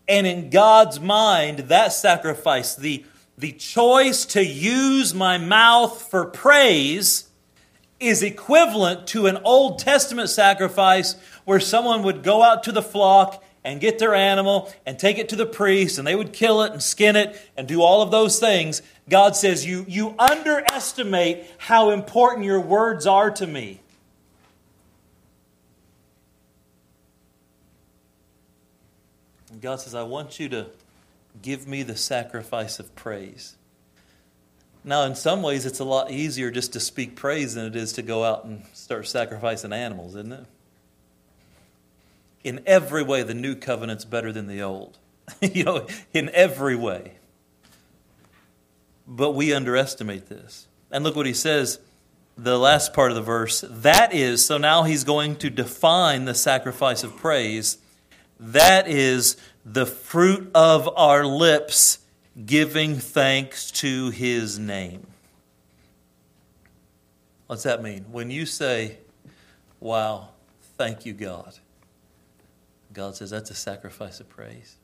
And 0.08 0.26
in 0.26 0.50
God's 0.50 1.00
mind, 1.00 1.58
that 1.60 1.92
sacrifice, 1.92 2.74
the, 2.76 3.04
the 3.36 3.52
choice 3.52 4.24
to 4.26 4.44
use 4.44 5.14
my 5.14 5.38
mouth 5.38 6.02
for 6.10 6.26
praise, 6.26 7.28
is 7.98 8.22
equivalent 8.22 9.06
to 9.08 9.26
an 9.26 9.38
Old 9.44 9.78
Testament 9.78 10.28
sacrifice 10.28 11.16
where 11.44 11.60
someone 11.60 12.02
would 12.02 12.22
go 12.22 12.42
out 12.42 12.64
to 12.64 12.72
the 12.72 12.82
flock 12.82 13.42
and 13.64 13.80
get 13.80 13.98
their 13.98 14.14
animal 14.14 14.72
and 14.84 14.98
take 14.98 15.18
it 15.18 15.30
to 15.30 15.36
the 15.36 15.46
priest 15.46 15.98
and 15.98 16.06
they 16.06 16.14
would 16.14 16.32
kill 16.32 16.62
it 16.62 16.72
and 16.72 16.82
skin 16.82 17.16
it 17.16 17.40
and 17.56 17.66
do 17.66 17.82
all 17.82 18.02
of 18.02 18.10
those 18.10 18.38
things, 18.38 18.80
God 19.08 19.34
says, 19.34 19.66
You, 19.66 19.84
you 19.88 20.14
underestimate 20.18 21.46
how 21.58 21.90
important 21.90 22.44
your 22.44 22.60
words 22.60 23.06
are 23.06 23.30
to 23.30 23.46
me. 23.46 23.80
God 29.66 29.80
says, 29.80 29.94
I 29.94 30.04
want 30.04 30.40
you 30.40 30.48
to 30.50 30.66
give 31.42 31.66
me 31.66 31.82
the 31.82 31.96
sacrifice 31.96 32.78
of 32.78 32.94
praise. 32.94 33.56
Now, 34.84 35.02
in 35.02 35.14
some 35.14 35.42
ways, 35.42 35.66
it's 35.66 35.80
a 35.80 35.84
lot 35.84 36.10
easier 36.10 36.50
just 36.50 36.72
to 36.74 36.80
speak 36.80 37.16
praise 37.16 37.54
than 37.54 37.66
it 37.66 37.76
is 37.76 37.92
to 37.94 38.02
go 38.02 38.22
out 38.24 38.44
and 38.44 38.64
start 38.72 39.08
sacrificing 39.08 39.72
animals, 39.72 40.14
isn't 40.14 40.32
it? 40.32 40.46
in 42.46 42.60
every 42.64 43.02
way, 43.02 43.24
the 43.24 43.34
new 43.34 43.56
covenant's 43.56 44.04
better 44.04 44.30
than 44.30 44.46
the 44.46 44.62
old. 44.62 44.98
you 45.40 45.64
know, 45.64 45.84
in 46.14 46.30
every 46.32 46.76
way. 46.76 47.14
But 49.04 49.32
we 49.32 49.52
underestimate 49.52 50.28
this. 50.28 50.68
And 50.92 51.02
look 51.02 51.16
what 51.16 51.26
he 51.26 51.32
says, 51.32 51.80
the 52.38 52.56
last 52.56 52.94
part 52.94 53.10
of 53.10 53.16
the 53.16 53.22
verse. 53.22 53.64
That 53.68 54.14
is, 54.14 54.44
so 54.44 54.58
now 54.58 54.84
he's 54.84 55.02
going 55.02 55.34
to 55.36 55.50
define 55.50 56.24
the 56.24 56.34
sacrifice 56.34 57.02
of 57.02 57.16
praise. 57.16 57.78
That 58.38 58.86
is 58.86 59.36
the 59.66 59.84
fruit 59.84 60.50
of 60.54 60.88
our 60.96 61.26
lips 61.26 61.98
giving 62.46 62.96
thanks 62.96 63.70
to 63.72 64.10
his 64.10 64.58
name. 64.58 65.06
What's 67.48 67.64
that 67.64 67.82
mean? 67.82 68.06
When 68.10 68.30
you 68.30 68.46
say, 68.46 68.98
Wow, 69.80 70.30
thank 70.78 71.04
you, 71.04 71.12
God 71.12 71.58
God 72.96 73.14
says 73.14 73.28
that's 73.28 73.50
a 73.50 73.54
sacrifice 73.54 74.20
of 74.20 74.28
praise. 74.30 74.76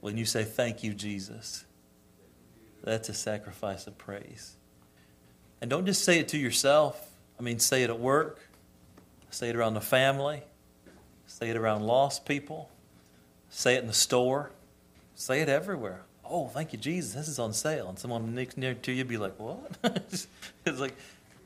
When 0.00 0.16
you 0.16 0.24
say, 0.24 0.42
Thank 0.42 0.82
you, 0.82 0.92
Jesus, 0.92 1.64
that's 2.82 3.08
a 3.08 3.14
sacrifice 3.14 3.86
of 3.86 3.96
praise. 3.96 4.56
And 5.60 5.70
don't 5.70 5.86
just 5.86 6.02
say 6.02 6.18
it 6.18 6.28
to 6.28 6.38
yourself. 6.38 7.08
I 7.38 7.42
mean, 7.42 7.60
say 7.60 7.84
it 7.84 7.90
at 7.90 8.00
work, 8.00 8.40
say 9.30 9.50
it 9.50 9.56
around 9.56 9.74
the 9.74 9.80
family, 9.80 10.42
say 11.26 11.50
it 11.50 11.56
around 11.56 11.82
lost 11.82 12.26
people, 12.26 12.70
say 13.50 13.74
it 13.74 13.80
in 13.80 13.86
the 13.86 13.92
store, 13.92 14.50
say 15.14 15.40
it 15.40 15.48
everywhere. 15.48 16.02
Oh, 16.24 16.46
thank 16.46 16.72
you, 16.72 16.78
Jesus. 16.78 17.14
This 17.14 17.28
is 17.28 17.38
on 17.38 17.52
sale. 17.52 17.88
And 17.88 17.98
someone 17.98 18.34
next 18.34 18.56
near 18.56 18.74
to 18.74 18.92
you 18.92 19.04
be 19.04 19.16
like, 19.16 19.38
What? 19.38 19.76
it's 19.84 20.78
like, 20.78 20.94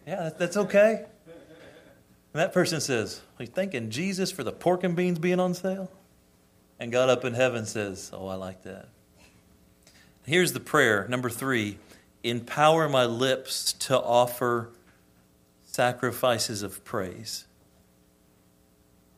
Yeah, 0.07 0.31
that's 0.37 0.57
okay. 0.57 1.07
And 1.27 2.41
that 2.41 2.53
person 2.53 2.81
says, 2.81 3.23
Are 3.39 3.45
you 3.45 3.51
thanking 3.51 3.91
Jesus 3.91 4.31
for 4.31 4.45
the 4.45 4.53
pork 4.53 4.85
and 4.85 4.95
beans 4.95 5.19
being 5.19 5.41
on 5.41 5.55
sale? 5.55 5.91
And 6.79 6.93
God 6.93 7.09
up 7.09 7.25
in 7.25 7.35
heaven 7.35 7.65
says, 7.65 8.11
Oh, 8.13 8.27
I 8.27 8.35
like 8.35 8.63
that. 8.65 8.89
Here's 10.27 10.53
the 10.53 10.61
prayer. 10.61 11.07
Number 11.09 11.31
three 11.31 11.79
empower 12.23 12.89
my 12.89 13.05
lips 13.05 13.75
to 13.75 13.99
offer 14.01 14.71
sacrifices 15.67 16.63
of 16.63 16.85
praise. 16.85 17.47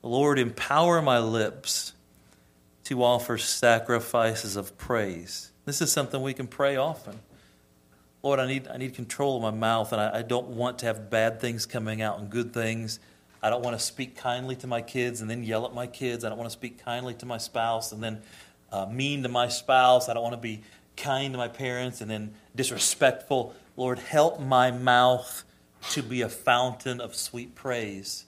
Lord, 0.02 0.38
empower 0.38 1.00
my 1.00 1.18
lips 1.18 1.92
to 2.86 3.02
offer 3.02 3.36
sacrifices 3.36 4.54
of 4.54 4.78
praise. 4.78 5.50
This 5.64 5.82
is 5.82 5.90
something 5.90 6.22
we 6.22 6.34
can 6.34 6.46
pray 6.46 6.76
often. 6.76 7.18
Lord, 8.22 8.38
I 8.38 8.46
need, 8.46 8.68
I 8.68 8.76
need 8.76 8.94
control 8.94 9.36
of 9.36 9.42
my 9.42 9.50
mouth, 9.50 9.90
and 9.90 10.00
I, 10.00 10.18
I 10.18 10.22
don't 10.22 10.48
want 10.48 10.78
to 10.80 10.86
have 10.86 11.10
bad 11.10 11.40
things 11.40 11.66
coming 11.66 12.00
out 12.00 12.20
and 12.20 12.30
good 12.30 12.54
things. 12.54 13.00
I 13.42 13.50
don't 13.50 13.64
want 13.64 13.76
to 13.76 13.84
speak 13.84 14.16
kindly 14.16 14.54
to 14.56 14.68
my 14.68 14.82
kids 14.82 15.20
and 15.20 15.28
then 15.28 15.42
yell 15.42 15.66
at 15.66 15.74
my 15.74 15.88
kids. 15.88 16.24
I 16.24 16.28
don't 16.28 16.38
want 16.38 16.48
to 16.48 16.56
speak 16.56 16.84
kindly 16.84 17.14
to 17.14 17.26
my 17.26 17.38
spouse 17.38 17.90
and 17.90 18.00
then 18.00 18.22
uh, 18.70 18.86
mean 18.86 19.24
to 19.24 19.28
my 19.28 19.48
spouse. 19.48 20.08
I 20.08 20.14
don't 20.14 20.22
want 20.22 20.34
to 20.34 20.40
be 20.40 20.62
kind 20.96 21.34
to 21.34 21.38
my 21.38 21.48
parents 21.48 22.00
and 22.00 22.08
then 22.10 22.34
disrespectful. 22.54 23.52
Lord, 23.76 23.98
help 23.98 24.40
my 24.40 24.70
mouth 24.70 25.44
to 25.90 26.02
be 26.02 26.22
a 26.22 26.28
fountain 26.28 27.00
of 27.00 27.16
sweet 27.16 27.56
praise 27.56 28.26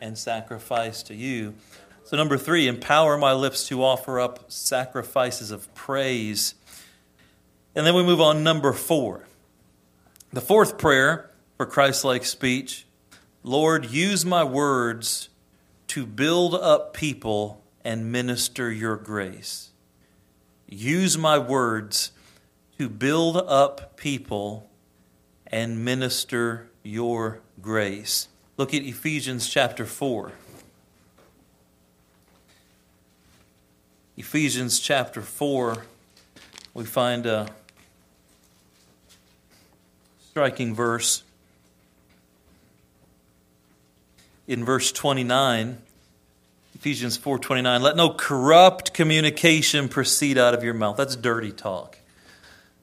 and 0.00 0.16
sacrifice 0.16 1.02
to 1.04 1.14
you. 1.14 1.54
So, 2.04 2.16
number 2.16 2.36
three, 2.36 2.66
empower 2.66 3.16
my 3.16 3.32
lips 3.32 3.66
to 3.68 3.82
offer 3.82 4.20
up 4.20 4.50
sacrifices 4.50 5.50
of 5.50 5.72
praise. 5.74 6.54
And 7.74 7.86
then 7.86 7.94
we 7.94 8.02
move 8.02 8.20
on, 8.20 8.42
number 8.42 8.72
four. 8.72 9.26
The 10.32 10.40
fourth 10.40 10.78
prayer 10.78 11.30
for 11.56 11.66
Christ 11.66 12.04
like 12.04 12.24
speech 12.24 12.86
Lord, 13.44 13.90
use 13.90 14.24
my 14.24 14.44
words 14.44 15.28
to 15.88 16.06
build 16.06 16.54
up 16.54 16.94
people 16.94 17.62
and 17.84 18.12
minister 18.12 18.70
your 18.70 18.96
grace. 18.96 19.70
Use 20.68 21.18
my 21.18 21.38
words 21.38 22.12
to 22.78 22.88
build 22.88 23.36
up 23.36 23.96
people 23.96 24.70
and 25.46 25.84
minister 25.84 26.70
your 26.82 27.40
grace. 27.60 28.28
Look 28.56 28.72
at 28.72 28.82
Ephesians 28.82 29.48
chapter 29.48 29.84
4. 29.84 30.32
Ephesians 34.16 34.78
chapter 34.78 35.22
4, 35.22 35.86
we 36.74 36.84
find 36.84 37.24
a 37.24 37.48
striking 40.28 40.74
verse. 40.74 41.22
In 44.46 44.66
verse 44.66 44.92
29, 44.92 45.78
Ephesians 46.74 47.16
4:29 47.16 47.80
Let 47.80 47.96
no 47.96 48.10
corrupt 48.10 48.92
communication 48.92 49.88
proceed 49.88 50.36
out 50.36 50.52
of 50.52 50.62
your 50.62 50.74
mouth. 50.74 50.98
That's 50.98 51.16
dirty 51.16 51.52
talk. 51.52 51.98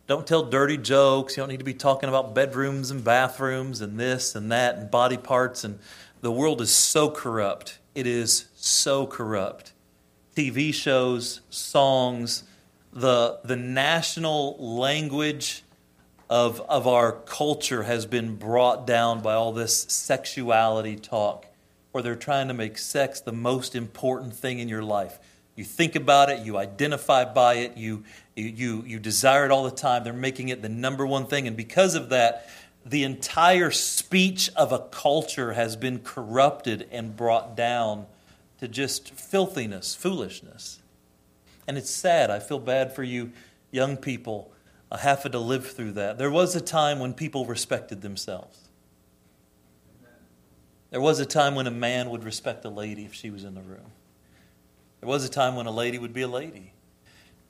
Don't 0.08 0.26
tell 0.26 0.44
dirty 0.44 0.78
jokes. 0.78 1.38
You 1.38 1.42
don't 1.42 1.50
need 1.50 1.60
to 1.60 1.64
be 1.64 1.76
talking 1.76 2.10
about 2.10 2.34
bedrooms 2.34 2.90
and 2.90 3.04
bathrooms 3.04 3.82
and 3.82 4.00
this 4.00 4.34
and 4.34 4.52
that 4.52 4.78
and 4.78 4.90
body 4.90 5.18
parts 5.18 5.64
and 5.64 5.78
the 6.22 6.32
world 6.32 6.60
is 6.60 6.72
so 6.72 7.12
corrupt. 7.12 7.78
It 7.94 8.08
is 8.08 8.46
so 8.56 9.06
corrupt. 9.06 9.74
TV 10.40 10.74
shows, 10.74 11.42
songs, 11.50 12.46
the 12.94 13.40
the 13.44 13.58
national 13.58 14.56
language 14.58 15.64
of 16.30 16.62
of 16.62 16.88
our 16.88 17.12
culture 17.12 17.84
has 17.84 18.06
been 18.06 18.38
brought 18.38 18.88
down 18.88 19.22
by 19.22 19.34
all 19.34 19.52
this 19.52 19.84
sexuality 19.90 20.96
talk 20.96 21.46
where 21.92 22.02
they're 22.02 22.16
trying 22.16 22.48
to 22.48 22.54
make 22.54 22.78
sex 22.78 23.20
the 23.20 23.34
most 23.34 23.76
important 23.76 24.34
thing 24.34 24.60
in 24.60 24.70
your 24.70 24.82
life. 24.82 25.20
You 25.58 25.66
think 25.66 25.98
about 25.98 26.30
it, 26.30 26.40
you 26.46 26.56
identify 26.56 27.26
by 27.26 27.56
it, 27.56 27.76
you, 27.76 28.06
you, 28.34 28.86
you 28.88 28.98
desire 28.98 29.44
it 29.44 29.52
all 29.52 29.66
the 29.66 29.72
time. 29.72 30.06
They're 30.06 30.14
making 30.14 30.48
it 30.48 30.62
the 30.62 30.70
number 30.70 31.06
one 31.06 31.26
thing. 31.26 31.48
And 31.48 31.58
because 31.58 31.96
of 31.96 32.10
that, 32.10 32.50
the 32.86 33.04
entire 33.04 33.72
speech 33.72 34.50
of 34.56 34.72
a 34.72 34.80
culture 34.80 35.52
has 35.52 35.76
been 35.76 36.00
corrupted 36.00 36.88
and 36.92 37.18
brought 37.18 37.58
down 37.58 38.06
to 38.60 38.68
just 38.68 39.12
filthiness, 39.12 39.96
foolishness. 39.96 40.80
And 41.68 41.78
it's 41.78 41.90
sad. 41.90 42.30
I 42.30 42.40
feel 42.40 42.60
bad 42.60 42.94
for 42.94 43.04
you 43.04 43.32
young 43.72 43.98
people 43.98 44.52
uh, 44.92 44.98
having 44.98 45.32
to 45.34 45.40
live 45.40 45.68
through 45.72 45.94
that. 45.94 46.18
There 46.18 46.32
was 46.32 46.56
a 46.56 46.62
time 46.62 47.00
when 47.00 47.14
people 47.14 47.46
respected 47.46 48.02
themselves. 48.02 48.70
There 50.90 51.02
was 51.02 51.20
a 51.20 51.26
time 51.26 51.54
when 51.56 51.68
a 51.68 51.72
man 51.72 52.10
would 52.10 52.24
respect 52.24 52.66
a 52.66 52.70
lady 52.70 53.06
if 53.06 53.14
she 53.14 53.30
was 53.30 53.44
in 53.44 53.54
the 53.54 53.62
room. 53.62 53.92
There 55.02 55.08
was 55.08 55.24
a 55.24 55.30
time 55.30 55.56
when 55.56 55.68
a 55.68 55.72
lady 55.72 56.00
would 56.00 56.14
be 56.14 56.24
a 56.24 56.28
lady. 56.28 56.74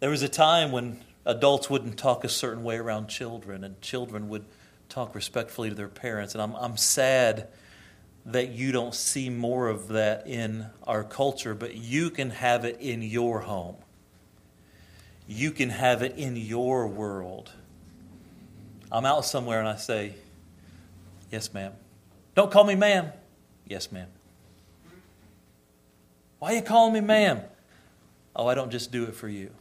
There 0.02 0.10
was 0.10 0.22
a 0.22 0.30
time 0.30 0.72
when 0.72 1.00
adults 1.26 1.70
wouldn't 1.70 1.98
talk 1.98 2.24
a 2.24 2.30
certain 2.30 2.64
way 2.64 2.78
around 2.78 3.08
children, 3.08 3.64
and 3.64 3.82
children 3.82 4.30
would 4.30 4.46
talk 4.90 5.16
respectfully 5.16 5.70
to 5.70 5.76
their 5.76 5.88
parents. 5.88 6.36
And 6.36 6.42
I'm, 6.42 6.56
I'm 6.56 6.78
sad 6.78 7.48
that 8.26 8.50
you 8.50 8.72
don't 8.72 8.94
see 8.94 9.30
more 9.30 9.68
of 9.68 9.90
that 9.90 10.28
in 10.28 10.68
our 10.84 11.04
culture, 11.04 11.56
but 11.56 11.76
you 11.76 12.10
can 12.10 12.30
have 12.30 12.66
it 12.66 12.78
in 12.80 13.02
your 13.02 13.40
home. 13.40 13.76
You 15.28 15.52
can 15.52 15.70
have 15.70 16.02
it 16.02 16.18
in 16.18 16.36
your 16.36 16.88
world. 16.88 17.52
I'm 18.92 19.06
out 19.06 19.26
somewhere 19.26 19.60
and 19.60 19.68
I 19.68 19.76
say, 19.76 20.16
Yes, 21.32 21.54
ma'am. 21.54 21.74
Don't 22.34 22.52
call 22.52 22.64
me 22.64 22.76
ma'am. 22.76 23.12
Yes, 23.68 23.92
ma'am. 23.92 24.08
Why 26.40 26.54
are 26.54 26.56
you 26.56 26.62
calling 26.62 26.94
me 26.94 27.02
ma'am? 27.02 27.42
Oh, 28.36 28.48
I 28.48 28.56
don't 28.56 28.72
just 28.72 28.92
do 28.92 29.04
it 29.04 29.16
for 29.16 29.28
you. 29.28 29.52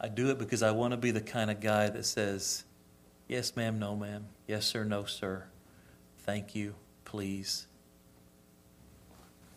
I 0.00 0.08
do 0.08 0.30
it 0.30 0.38
because 0.38 0.62
I 0.62 0.70
want 0.70 0.92
to 0.92 0.96
be 0.96 1.10
the 1.10 1.20
kind 1.20 1.50
of 1.50 1.60
guy 1.60 1.88
that 1.88 2.04
says, 2.04 2.64
Yes, 3.26 3.56
ma'am, 3.56 3.78
no, 3.78 3.96
ma'am. 3.96 4.26
Yes, 4.46 4.66
sir, 4.66 4.84
no, 4.84 5.04
sir. 5.04 5.44
Thank 6.18 6.54
you, 6.54 6.74
please. 7.04 7.66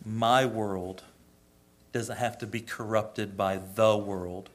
My 0.06 0.46
world 0.46 1.04
doesn't 1.92 2.18
have 2.18 2.38
to 2.38 2.48
be 2.48 2.62
corrupted 2.62 3.36
by 3.36 3.58
the 3.58 3.98
world. 3.98 4.50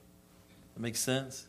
That 0.75 0.81
makes 0.81 1.01
sense? 1.01 1.49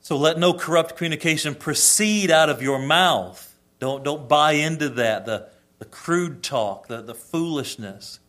So 0.00 0.16
let 0.16 0.38
no 0.38 0.52
corrupt 0.52 0.96
communication 0.96 1.54
proceed 1.54 2.30
out 2.30 2.50
of 2.50 2.62
your 2.62 2.78
mouth. 2.78 3.56
Don't, 3.78 4.04
don't 4.04 4.28
buy 4.28 4.52
into 4.52 4.88
that, 4.90 5.26
the, 5.26 5.48
the 5.78 5.84
crude 5.84 6.42
talk, 6.42 6.86
the, 6.86 7.02
the 7.02 7.14
foolishness. 7.14 8.20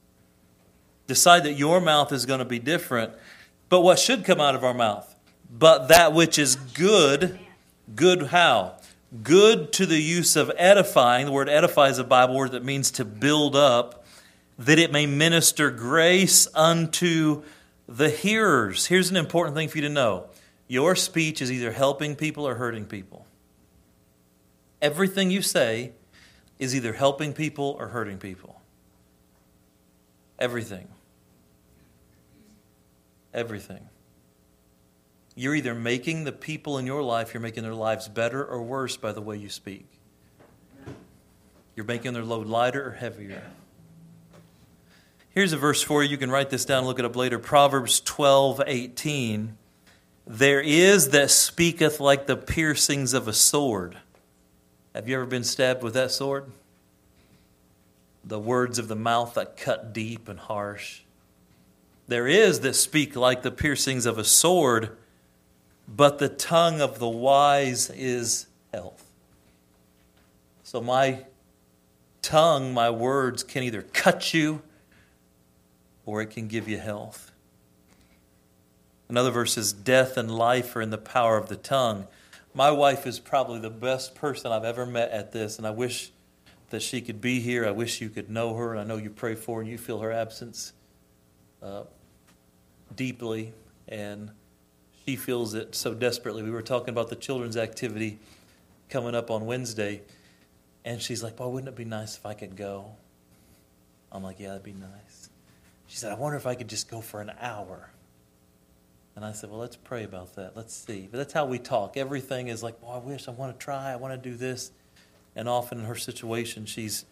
Decide 1.07 1.43
that 1.43 1.53
your 1.53 1.79
mouth 1.79 2.11
is 2.11 2.25
going 2.25 2.39
to 2.39 2.45
be 2.45 2.59
different. 2.59 3.13
But 3.69 3.81
what 3.81 3.99
should 3.99 4.25
come 4.25 4.41
out 4.41 4.55
of 4.55 4.63
our 4.63 4.73
mouth? 4.73 5.13
But 5.49 5.87
that 5.87 6.13
which 6.13 6.37
is 6.37 6.55
good, 6.55 7.39
good 7.95 8.23
how? 8.27 8.75
Good 9.23 9.71
to 9.73 9.85
the 9.85 9.99
use 9.99 10.35
of 10.35 10.51
edifying. 10.57 11.25
The 11.25 11.31
word 11.31 11.49
edify 11.49 11.87
is 11.89 11.99
a 11.99 12.03
Bible 12.03 12.35
word 12.35 12.51
that 12.51 12.63
means 12.65 12.91
to 12.91 13.05
build 13.05 13.55
up, 13.55 14.05
that 14.59 14.79
it 14.79 14.91
may 14.91 15.05
minister 15.05 15.71
grace 15.71 16.47
unto 16.53 17.43
the 17.87 18.09
hearers. 18.09 18.87
Here's 18.87 19.09
an 19.09 19.15
important 19.15 19.55
thing 19.55 19.69
for 19.69 19.77
you 19.77 19.83
to 19.83 19.89
know 19.89 20.27
your 20.67 20.95
speech 20.95 21.41
is 21.41 21.51
either 21.51 21.71
helping 21.71 22.15
people 22.15 22.45
or 22.45 22.55
hurting 22.55 22.85
people. 22.85 23.25
Everything 24.81 25.31
you 25.31 25.41
say 25.41 25.93
is 26.59 26.75
either 26.75 26.93
helping 26.93 27.33
people 27.33 27.75
or 27.79 27.87
hurting 27.87 28.17
people. 28.17 28.61
Everything. 30.37 30.87
Everything. 33.33 33.87
You're 35.37 35.53
either 35.53 35.75
making 35.75 36.23
the 36.23 36.31
people 36.31 36.79
in 36.79 36.87
your 36.87 37.03
life, 37.03 37.31
you're 37.31 37.41
making 37.41 37.61
their 37.61 37.75
lives 37.75 38.07
better 38.07 38.43
or 38.43 38.63
worse 38.63 38.97
by 38.97 39.11
the 39.11 39.21
way 39.21 39.37
you 39.37 39.49
speak. 39.49 39.85
You're 41.75 41.85
making 41.85 42.13
their 42.13 42.23
load 42.23 42.47
lighter 42.47 42.87
or 42.87 42.91
heavier. 42.93 43.43
Here's 45.29 45.53
a 45.53 45.57
verse 45.57 45.83
for 45.83 46.03
you. 46.03 46.09
You 46.09 46.17
can 46.17 46.31
write 46.31 46.49
this 46.49 46.65
down, 46.65 46.85
look 46.85 46.97
it 46.97 47.05
up 47.05 47.15
later. 47.15 47.37
Proverbs 47.37 47.99
12, 47.99 48.63
18. 48.65 49.55
There 50.25 50.59
is 50.59 51.09
that 51.09 51.29
speaketh 51.29 51.99
like 51.99 52.25
the 52.25 52.35
piercings 52.35 53.13
of 53.13 53.27
a 53.27 53.33
sword. 53.33 53.95
Have 54.95 55.07
you 55.07 55.17
ever 55.17 55.27
been 55.27 55.43
stabbed 55.43 55.83
with 55.83 55.93
that 55.93 56.09
sword? 56.09 56.45
The 58.23 58.39
words 58.39 58.79
of 58.79 58.87
the 58.87 58.95
mouth 58.95 59.35
that 59.35 59.55
cut 59.55 59.93
deep 59.93 60.27
and 60.27 60.39
harsh. 60.39 61.01
There 62.07 62.27
is 62.27 62.61
that 62.61 62.73
speak 62.73 63.15
like 63.15 63.43
the 63.43 63.51
piercings 63.51 64.07
of 64.07 64.17
a 64.17 64.23
sword, 64.23 64.97
but 65.87 66.19
the 66.19 66.29
tongue 66.29 66.81
of 66.81 66.99
the 66.99 67.07
wise 67.07 67.89
is 67.89 68.47
health. 68.73 69.09
So 70.63 70.81
my 70.81 71.25
tongue, 72.21 72.73
my 72.73 72.89
words 72.89 73.43
can 73.43 73.63
either 73.63 73.81
cut 73.81 74.33
you 74.33 74.61
or 76.05 76.21
it 76.21 76.27
can 76.27 76.47
give 76.47 76.67
you 76.67 76.77
health. 76.77 77.31
Another 79.09 79.31
verse 79.31 79.57
is 79.57 79.71
Death 79.71 80.17
and 80.17 80.29
life 80.29 80.75
are 80.75 80.81
in 80.81 80.89
the 80.89 80.97
power 80.97 81.37
of 81.37 81.47
the 81.47 81.55
tongue. 81.55 82.07
My 82.53 82.71
wife 82.71 83.07
is 83.07 83.19
probably 83.19 83.59
the 83.59 83.69
best 83.69 84.15
person 84.15 84.51
I've 84.51 84.65
ever 84.65 84.85
met 84.85 85.11
at 85.11 85.31
this, 85.31 85.57
and 85.57 85.67
I 85.67 85.69
wish 85.69 86.11
that 86.69 86.81
she 86.81 86.99
could 87.01 87.21
be 87.21 87.39
here. 87.39 87.65
I 87.65 87.71
wish 87.71 88.01
you 88.01 88.09
could 88.09 88.29
know 88.29 88.55
her, 88.55 88.75
I 88.75 88.83
know 88.83 88.97
you 88.97 89.09
pray 89.09 89.35
for 89.35 89.57
her 89.57 89.61
and 89.61 89.69
you 89.69 89.77
feel 89.77 89.99
her 89.99 90.11
absence 90.11 90.73
uh, 91.61 91.83
deeply, 92.95 93.53
and 93.87 94.31
she 95.07 95.15
feels 95.15 95.53
it 95.53 95.73
so 95.73 95.93
desperately. 95.93 96.43
We 96.43 96.51
were 96.51 96.61
talking 96.61 96.89
about 96.89 97.07
the 97.07 97.15
children's 97.15 97.55
activity 97.55 98.19
coming 98.89 99.15
up 99.15 99.31
on 99.31 99.45
Wednesday, 99.45 100.01
and 100.83 101.01
she's 101.01 101.23
like, 101.23 101.37
Boy, 101.37 101.47
wouldn't 101.47 101.69
it 101.69 101.77
be 101.77 101.85
nice 101.85 102.17
if 102.17 102.25
I 102.25 102.33
could 102.33 102.57
go? 102.57 102.91
I'm 104.11 104.21
like, 104.21 104.37
Yeah, 104.39 104.49
that'd 104.49 104.63
be 104.63 104.73
nice. 104.73 105.29
She 105.87 105.95
said, 105.95 106.11
I 106.11 106.15
wonder 106.15 106.35
if 106.35 106.45
I 106.45 106.55
could 106.55 106.67
just 106.67 106.91
go 106.91 106.99
for 106.99 107.21
an 107.21 107.31
hour. 107.39 107.89
And 109.15 109.23
I 109.23 109.31
said, 109.31 109.49
Well, 109.49 109.59
let's 109.59 109.77
pray 109.77 110.03
about 110.03 110.35
that. 110.35 110.57
Let's 110.57 110.75
see. 110.75 111.07
But 111.09 111.19
that's 111.19 111.33
how 111.33 111.45
we 111.45 111.57
talk. 111.57 111.95
Everything 111.95 112.49
is 112.49 112.61
like, 112.61 112.75
Oh, 112.83 112.89
I 112.89 112.97
wish, 112.97 113.29
I 113.29 113.31
want 113.31 113.57
to 113.57 113.63
try, 113.63 113.93
I 113.93 113.95
want 113.95 114.21
to 114.21 114.29
do 114.29 114.35
this. 114.35 114.71
And 115.37 115.47
often 115.47 115.79
in 115.79 115.85
her 115.85 115.95
situation, 115.95 116.65
she's 116.65 117.05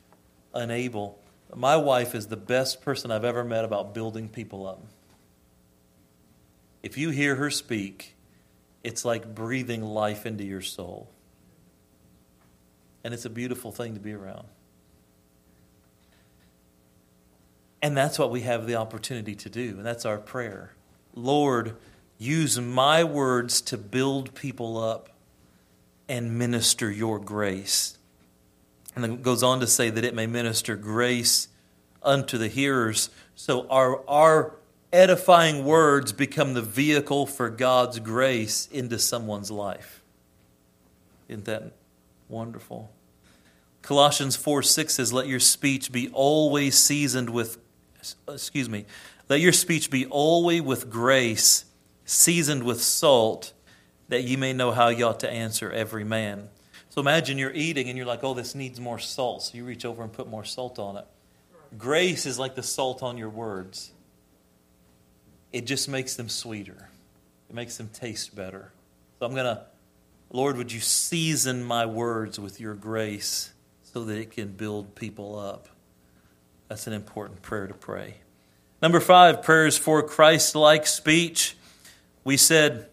unable. 0.54 1.18
My 1.56 1.78
wife 1.78 2.14
is 2.14 2.28
the 2.28 2.36
best 2.36 2.82
person 2.82 3.10
I've 3.10 3.24
ever 3.24 3.46
met 3.46 3.64
about 3.64 3.94
building 3.94 4.28
people 4.28 4.68
up. 4.68 4.82
If 6.86 6.98
you 6.98 7.10
hear 7.10 7.36
her 7.36 7.52
speak, 7.52 8.16
it's 8.82 9.04
like 9.04 9.36
breathing 9.36 9.84
life 9.84 10.26
into 10.26 10.46
your 10.46 10.62
soul. 10.62 11.10
And 13.04 13.14
it's 13.14 13.26
a 13.26 13.30
beautiful 13.30 13.74
thing 13.74 13.96
to 13.96 14.00
be 14.00 14.14
around. 14.14 14.48
And 17.82 17.98
that's 17.98 18.18
what 18.18 18.32
we 18.32 18.42
have 18.42 18.66
the 18.66 18.76
opportunity 18.76 19.36
to 19.36 19.50
do. 19.50 19.72
And 19.72 19.86
that's 19.86 20.06
our 20.06 20.18
prayer. 20.18 20.72
Lord, 21.14 21.76
Use 22.18 22.60
my 22.60 23.04
words 23.04 23.62
to 23.62 23.78
build 23.78 24.34
people 24.36 24.78
up 24.78 25.10
and 26.08 26.38
minister 26.38 26.90
your 26.90 27.20
grace. 27.20 27.98
And 28.96 29.04
it 29.04 29.22
goes 29.22 29.44
on 29.44 29.60
to 29.60 29.68
say 29.68 29.90
that 29.90 30.06
it 30.06 30.16
may 30.16 30.26
minister 30.26 30.78
grace 30.78 31.50
unto 32.02 32.38
the 32.38 32.48
hearers. 32.48 33.10
So 33.36 33.68
our, 33.68 34.08
our 34.08 34.56
edifying 34.96 35.66
words 35.66 36.12
become 36.12 36.54
the 36.54 36.62
vehicle 36.62 37.26
for 37.26 37.50
God's 37.50 38.00
grace 38.00 38.68
into 38.72 38.98
someone's 38.98 39.52
life. 39.52 40.02
Isn't 41.28 41.46
that 41.46 41.74
wonderful? 42.30 42.92
Colossians 43.82 44.36
4 44.36 44.64
6 44.64 44.94
says, 44.94 45.14
Let 45.14 45.28
your 45.28 45.40
speech 45.40 45.92
be 45.92 46.10
always 46.14 46.78
seasoned 46.78 47.30
with, 47.30 47.58
excuse 48.28 48.70
me, 48.70 48.86
let 49.30 49.40
your 49.40 49.54
speech 49.54 49.92
be 49.92 50.06
always 50.06 50.62
with 50.62 50.90
grace 50.90 51.66
seasoned 52.06 52.64
with 52.64 52.82
salt, 52.82 53.54
that 54.08 54.24
ye 54.24 54.36
may 54.36 54.54
know 54.54 54.72
how 54.72 54.90
ye 54.90 55.04
ought 55.04 55.20
to 55.20 55.30
answer 55.30 55.72
every 55.72 56.04
man. 56.04 56.50
So 56.90 57.02
imagine 57.02 57.38
you're 57.38 57.52
eating 57.54 57.90
and 57.90 57.98
you're 57.98 58.08
like, 58.08 58.24
oh, 58.24 58.34
this 58.34 58.56
needs 58.56 58.80
more 58.80 59.00
salt. 59.00 59.44
So 59.44 59.58
you 59.58 59.66
reach 59.66 59.84
over 59.84 60.04
and 60.04 60.14
put 60.14 60.28
more 60.30 60.46
salt 60.46 60.80
on 60.80 60.96
it. 60.98 61.06
Grace 61.78 62.26
is 62.26 62.40
like 62.40 62.56
the 62.56 62.64
salt 62.64 63.04
on 63.04 63.18
your 63.18 63.30
words, 63.30 63.92
it 65.56 65.66
just 65.66 65.88
makes 65.88 66.18
them 66.18 66.28
sweeter, 66.28 66.90
it 67.50 67.56
makes 67.56 67.78
them 67.78 67.90
taste 67.94 68.36
better. 68.36 68.74
So 69.18 69.26
I'm 69.26 69.32
going 69.32 69.46
to, 69.46 69.62
Lord, 70.30 70.58
would 70.58 70.70
you 70.70 70.82
season 70.82 71.64
my 71.64 71.86
words 71.86 72.38
with 72.38 72.60
your 72.60 72.74
grace 72.74 73.54
so 73.82 74.04
that 74.04 74.18
it 74.18 74.32
can 74.32 74.50
build 74.50 74.96
people 74.96 75.40
up? 75.40 75.70
That's 76.68 76.88
an 76.88 76.94
important 76.94 77.42
prayer 77.42 77.68
to 77.68 77.74
pray. 77.74 78.16
Number 78.82 79.00
five, 79.00 79.44
prayers 79.44 79.78
for 79.78 80.04
Christ 80.04 80.56
like 80.56 80.86
speech. 80.86 81.56
We 82.26 82.36
said, 82.36 82.90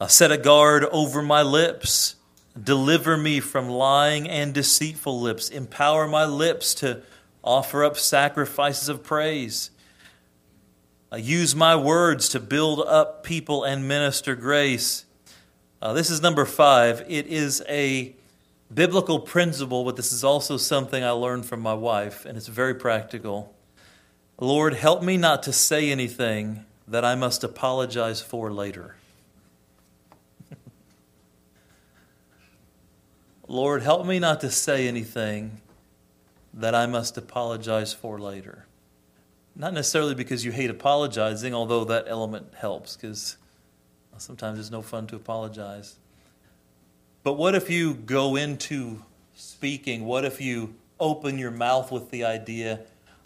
I 0.00 0.08
Set 0.08 0.32
a 0.32 0.38
guard 0.38 0.84
over 0.86 1.22
my 1.22 1.42
lips. 1.42 2.16
Deliver 2.60 3.16
me 3.16 3.38
from 3.38 3.68
lying 3.68 4.28
and 4.28 4.52
deceitful 4.52 5.20
lips. 5.20 5.50
Empower 5.50 6.08
my 6.08 6.24
lips 6.24 6.74
to 6.76 7.02
offer 7.44 7.84
up 7.84 7.96
sacrifices 7.96 8.88
of 8.88 9.04
praise. 9.04 9.70
Uh, 11.14 11.16
use 11.16 11.54
my 11.54 11.76
words 11.76 12.28
to 12.30 12.40
build 12.40 12.80
up 12.80 13.22
people 13.22 13.62
and 13.62 13.86
minister 13.86 14.34
grace. 14.34 15.04
Uh, 15.80 15.92
this 15.92 16.10
is 16.10 16.20
number 16.20 16.44
five. 16.44 17.04
It 17.06 17.28
is 17.28 17.62
a 17.68 18.16
biblical 18.72 19.20
principle, 19.20 19.84
but 19.84 19.94
this 19.94 20.12
is 20.12 20.24
also 20.24 20.56
something 20.56 21.04
I 21.04 21.10
learned 21.10 21.46
from 21.46 21.60
my 21.60 21.74
wife, 21.74 22.26
and 22.26 22.36
it's 22.36 22.48
very 22.48 22.74
practical. 22.74 23.54
Lord, 24.40 24.74
help 24.74 25.04
me 25.04 25.16
not 25.16 25.44
to 25.44 25.52
say 25.52 25.92
anything 25.92 26.64
that 26.88 27.04
I 27.04 27.14
must 27.14 27.44
apologize 27.44 28.20
for 28.20 28.50
later. 28.50 28.96
Lord, 33.46 33.82
help 33.82 34.04
me 34.04 34.18
not 34.18 34.40
to 34.40 34.50
say 34.50 34.88
anything 34.88 35.60
that 36.52 36.74
I 36.74 36.86
must 36.86 37.16
apologize 37.16 37.92
for 37.92 38.18
later. 38.18 38.66
Not 39.56 39.72
necessarily 39.72 40.14
because 40.14 40.44
you 40.44 40.52
hate 40.52 40.70
apologizing, 40.70 41.54
although 41.54 41.84
that 41.84 42.06
element 42.08 42.54
helps, 42.56 42.96
because 42.96 43.36
sometimes 44.18 44.58
it's 44.58 44.70
no 44.70 44.82
fun 44.82 45.06
to 45.08 45.16
apologize. 45.16 45.96
But 47.22 47.34
what 47.34 47.54
if 47.54 47.70
you 47.70 47.94
go 47.94 48.36
into 48.36 49.02
speaking? 49.34 50.04
What 50.04 50.24
if 50.24 50.40
you 50.40 50.74
open 51.00 51.38
your 51.38 51.50
mouth 51.50 51.90
with 51.90 52.10
the 52.10 52.24
idea, 52.24 52.80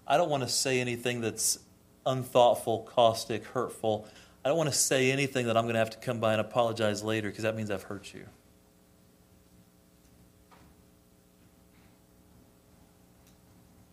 I 0.06 0.16
don't 0.16 0.30
want 0.30 0.42
to 0.42 0.48
say 0.48 0.80
anything 0.80 1.20
that's 1.20 1.58
unthoughtful, 2.06 2.80
caustic, 2.80 3.44
hurtful. 3.44 4.06
I 4.44 4.48
don't 4.48 4.58
want 4.58 4.70
to 4.70 4.76
say 4.76 5.10
anything 5.10 5.46
that 5.46 5.56
I'm 5.56 5.64
going 5.64 5.74
to 5.74 5.80
have 5.80 5.90
to 5.90 5.98
come 5.98 6.20
by 6.20 6.32
and 6.32 6.40
apologize 6.40 7.02
later 7.02 7.28
because 7.28 7.42
that 7.42 7.56
means 7.56 7.70
I've 7.70 7.82
hurt 7.84 8.14
you. 8.14 8.24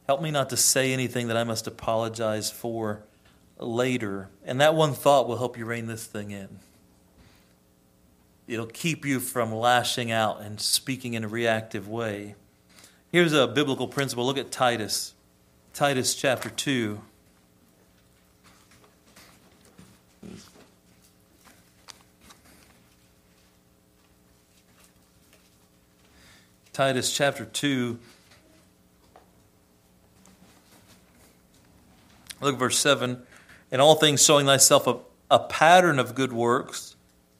Help 0.07 0.21
me 0.21 0.29
not 0.29 0.49
to 0.51 0.57
say 0.57 0.93
anything 0.93 1.27
that 1.27 1.37
I 1.37 1.43
must 1.43 1.65
apologize 1.65 2.51
for 2.51 3.01
later. 3.57 4.29
And 4.43 4.61
that 4.61 4.75
one 4.75 4.93
thought 4.93 5.27
will 5.27 5.37
help 5.37 5.57
you 5.57 5.65
rein 5.65 5.87
this 5.87 6.05
thing 6.05 6.31
in. 6.31 6.59
It'll 8.47 8.67
keep 8.67 9.05
you 9.05 9.19
from 9.19 9.51
lashing 9.51 10.11
out 10.11 10.41
and 10.41 10.61
speaking 10.61 11.15
in 11.15 11.23
a 11.23 11.27
reactive 11.27 11.87
way. 11.87 12.35
Here's 13.11 13.33
a 13.33 13.47
biblical 13.47 13.87
principle. 13.87 14.25
Look 14.25 14.37
at 14.37 14.51
Titus. 14.51 15.13
Titus 15.73 16.13
chapter 16.13 16.49
2. 16.49 17.01
Titus 26.71 27.15
chapter 27.15 27.45
2 27.45 27.97
Look 32.41 32.53
at 32.53 32.59
verse 32.59 32.77
7. 32.77 33.21
In 33.71 33.79
all 33.79 33.95
things, 33.95 34.23
showing 34.23 34.45
thyself 34.45 34.87
a, 34.87 34.99
a 35.31 35.39
pattern 35.39 35.99
of 35.99 36.15
good 36.15 36.33
works. 36.33 36.95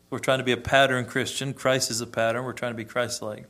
We're 0.10 0.19
trying 0.19 0.39
to 0.39 0.43
be 0.43 0.51
a 0.51 0.58
pattern 0.58 1.05
Christian. 1.05 1.53
Christ 1.53 1.91
is 1.91 2.01
a 2.01 2.08
pattern. 2.08 2.45
We're 2.45 2.53
trying 2.53 2.71
to 2.71 2.77
be 2.77 2.86
Christ 2.86 3.21
like. 3.21 3.45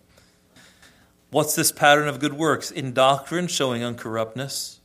What's 1.29 1.55
this 1.55 1.71
pattern 1.71 2.07
of 2.07 2.19
good 2.19 2.33
works? 2.33 2.71
In 2.71 2.93
doctrine, 2.93 3.47
showing 3.47 3.81
uncorruptness, 3.81 4.79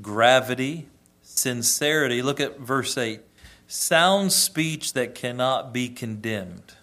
gravity, 0.00 0.88
sincerity. 1.22 2.22
Look 2.22 2.40
at 2.40 2.58
verse 2.58 2.96
8. 2.96 3.20
Sound 3.66 4.32
speech 4.32 4.94
that 4.94 5.14
cannot 5.14 5.72
be 5.72 5.88
condemned. 5.88 6.74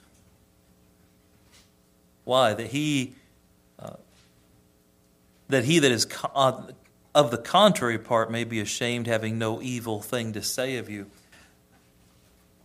Why? 2.24 2.54
That 2.54 2.68
he, 2.68 3.16
uh, 3.80 3.96
that 5.50 5.66
he 5.66 5.80
that 5.80 5.92
is 5.92 6.06
of 7.18 7.32
the 7.32 7.38
contrary 7.40 7.98
part 7.98 8.30
may 8.30 8.44
be 8.44 8.60
ashamed, 8.60 9.08
having 9.08 9.40
no 9.40 9.60
evil 9.60 10.04
thing 10.04 10.34
to 10.34 10.42
say 10.44 10.78
of 10.78 10.88
you. 10.88 11.08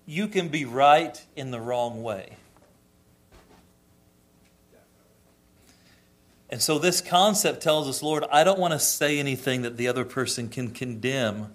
You 0.05 0.29
can 0.29 0.49
be 0.49 0.67
right 0.67 1.19
in 1.35 1.53
the 1.53 1.59
wrong 1.59 2.03
way. 2.03 2.37
And 6.51 6.61
so 6.61 6.79
this 6.79 7.01
concept 7.01 7.63
tells 7.63 7.89
us, 7.89 8.03
Lord, 8.03 8.25
I 8.31 8.45
don't 8.45 8.59
want 8.59 8.75
to 8.75 8.79
say 8.79 9.19
anything 9.19 9.63
that 9.63 9.79
the 9.79 9.89
other 9.89 10.05
person 10.05 10.51
can 10.51 10.73
condemn 10.73 11.55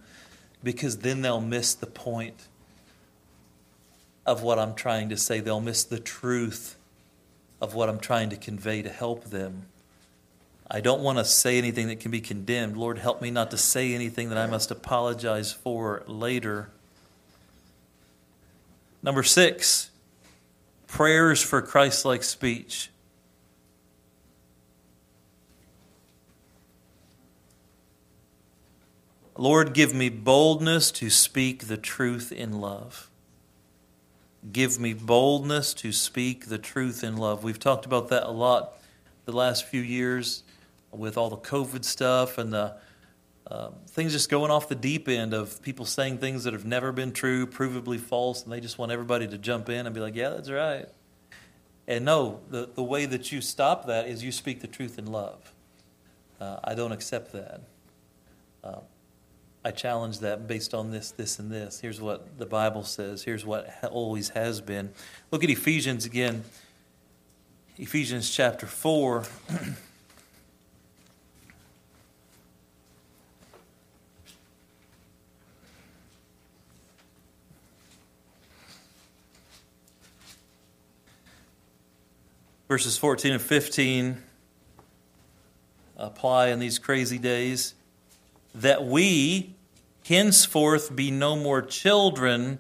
because 0.64 0.98
then 0.98 1.22
they'll 1.22 1.40
miss 1.40 1.76
the 1.76 1.86
point 1.86 2.48
of 4.26 4.42
what 4.42 4.58
I'm 4.58 4.74
trying 4.74 5.10
to 5.10 5.18
say. 5.18 5.40
They'll 5.40 5.62
miss 5.62 5.84
the 5.84 6.00
truth 6.00 6.78
of 7.62 7.76
what 7.76 7.90
I'm 7.90 8.00
trying 8.00 8.32
to 8.32 8.38
convey 8.38 8.82
to 8.82 8.90
help 8.90 9.26
them. 9.26 9.68
I 10.70 10.82
don't 10.82 11.02
want 11.02 11.18
to 11.18 11.26
say 11.26 11.58
anything 11.58 11.88
that 11.88 12.02
can 12.02 12.12
be 12.12 12.20
condemned. 12.20 12.76
Lord, 12.76 12.98
help 12.98 13.22
me 13.22 13.32
not 13.32 13.52
to 13.52 13.58
say 13.58 13.94
anything 13.94 14.30
that 14.30 14.38
I 14.38 14.48
must 14.48 14.70
apologize 14.70 15.54
for 15.54 16.04
later. 16.08 16.70
Number 19.02 19.24
six, 19.24 19.92
prayers 20.88 21.42
for 21.42 21.62
Christ 21.62 22.04
like 22.04 22.22
speech. 22.22 22.90
Lord, 29.38 29.74
give 29.74 29.94
me 29.94 30.10
boldness 30.10 30.92
to 30.92 31.10
speak 31.10 31.68
the 31.68 31.78
truth 31.78 32.32
in 32.32 32.60
love. 32.60 33.10
Give 34.52 34.80
me 34.80 34.94
boldness 34.94 35.74
to 35.76 35.92
speak 35.94 36.48
the 36.48 36.58
truth 36.58 37.04
in 37.04 37.16
love. 37.16 37.44
We've 37.44 37.60
talked 37.60 37.86
about 37.86 38.10
that 38.10 38.24
a 38.24 38.32
lot 38.32 38.74
the 39.26 39.32
last 39.32 39.66
few 39.66 39.82
years 39.82 40.44
with 40.92 41.18
all 41.18 41.30
the 41.30 41.38
COVID 41.38 41.84
stuff 41.84 42.38
and 42.38 42.54
the 42.54 42.76
uh, 43.50 43.70
things 43.88 44.12
just 44.12 44.30
going 44.30 44.52
off 44.52 44.68
the 44.68 44.76
deep 44.76 45.08
end 45.08 45.34
of 45.34 45.62
people 45.62 45.86
saying 45.86 46.18
things 46.18 46.44
that 46.44 46.52
have 46.52 46.66
never 46.66 46.92
been 46.92 47.14
true, 47.14 47.48
provably 47.48 48.00
false, 48.00 48.44
and 48.44 48.52
they 48.52 48.60
just 48.60 48.78
want 48.78 48.92
everybody 48.92 49.26
to 49.26 49.38
jump 49.38 49.70
in 49.70 49.86
and 49.86 49.96
be 49.96 50.02
like, 50.02 50.16
yeah, 50.16 50.30
that's 50.30 50.50
right. 50.50 50.86
And 51.88 52.04
no, 52.04 52.42
the, 52.50 52.70
the 52.76 52.84
way 52.84 53.06
that 53.06 53.32
you 53.32 53.40
stop 53.40 53.88
that 53.88 54.08
is 54.08 54.22
you 54.22 54.34
speak 54.34 54.60
the 54.60 54.68
truth 54.68 55.00
in 55.00 55.06
love. 55.06 55.54
Uh, 56.42 56.58
I 56.62 56.76
don't 56.76 56.92
accept 56.92 57.32
that. 57.32 57.62
Uh, 58.64 58.80
I 59.64 59.72
challenge 59.72 60.20
that 60.20 60.46
based 60.46 60.74
on 60.74 60.92
this, 60.92 61.12
this, 61.12 61.40
and 61.40 61.50
this. 61.50 61.80
Here's 61.80 62.02
what 62.02 62.38
the 62.38 62.46
Bible 62.46 62.84
says. 62.84 63.24
Here's 63.24 63.46
what 63.46 63.74
always 63.92 64.30
has 64.30 64.60
been. 64.60 64.92
Look 65.32 65.44
at 65.44 65.50
Ephesians 65.50 66.06
again. 66.06 66.44
Ephesians 67.78 68.30
chapter 68.30 68.66
4. 68.66 69.24
verses 82.68 82.98
14 82.98 83.34
and 83.34 83.42
15 83.42 84.22
apply 85.96 86.48
in 86.48 86.60
these 86.60 86.80
crazy 86.80 87.18
days 87.18 87.74
that 88.54 88.84
we 88.86 89.56
henceforth 90.06 90.96
be 90.96 91.10
no 91.10 91.36
more 91.36 91.62
children 91.62 92.60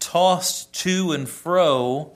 tossed 0.00 0.72
to 0.72 1.12
and 1.12 1.28
fro 1.28 2.12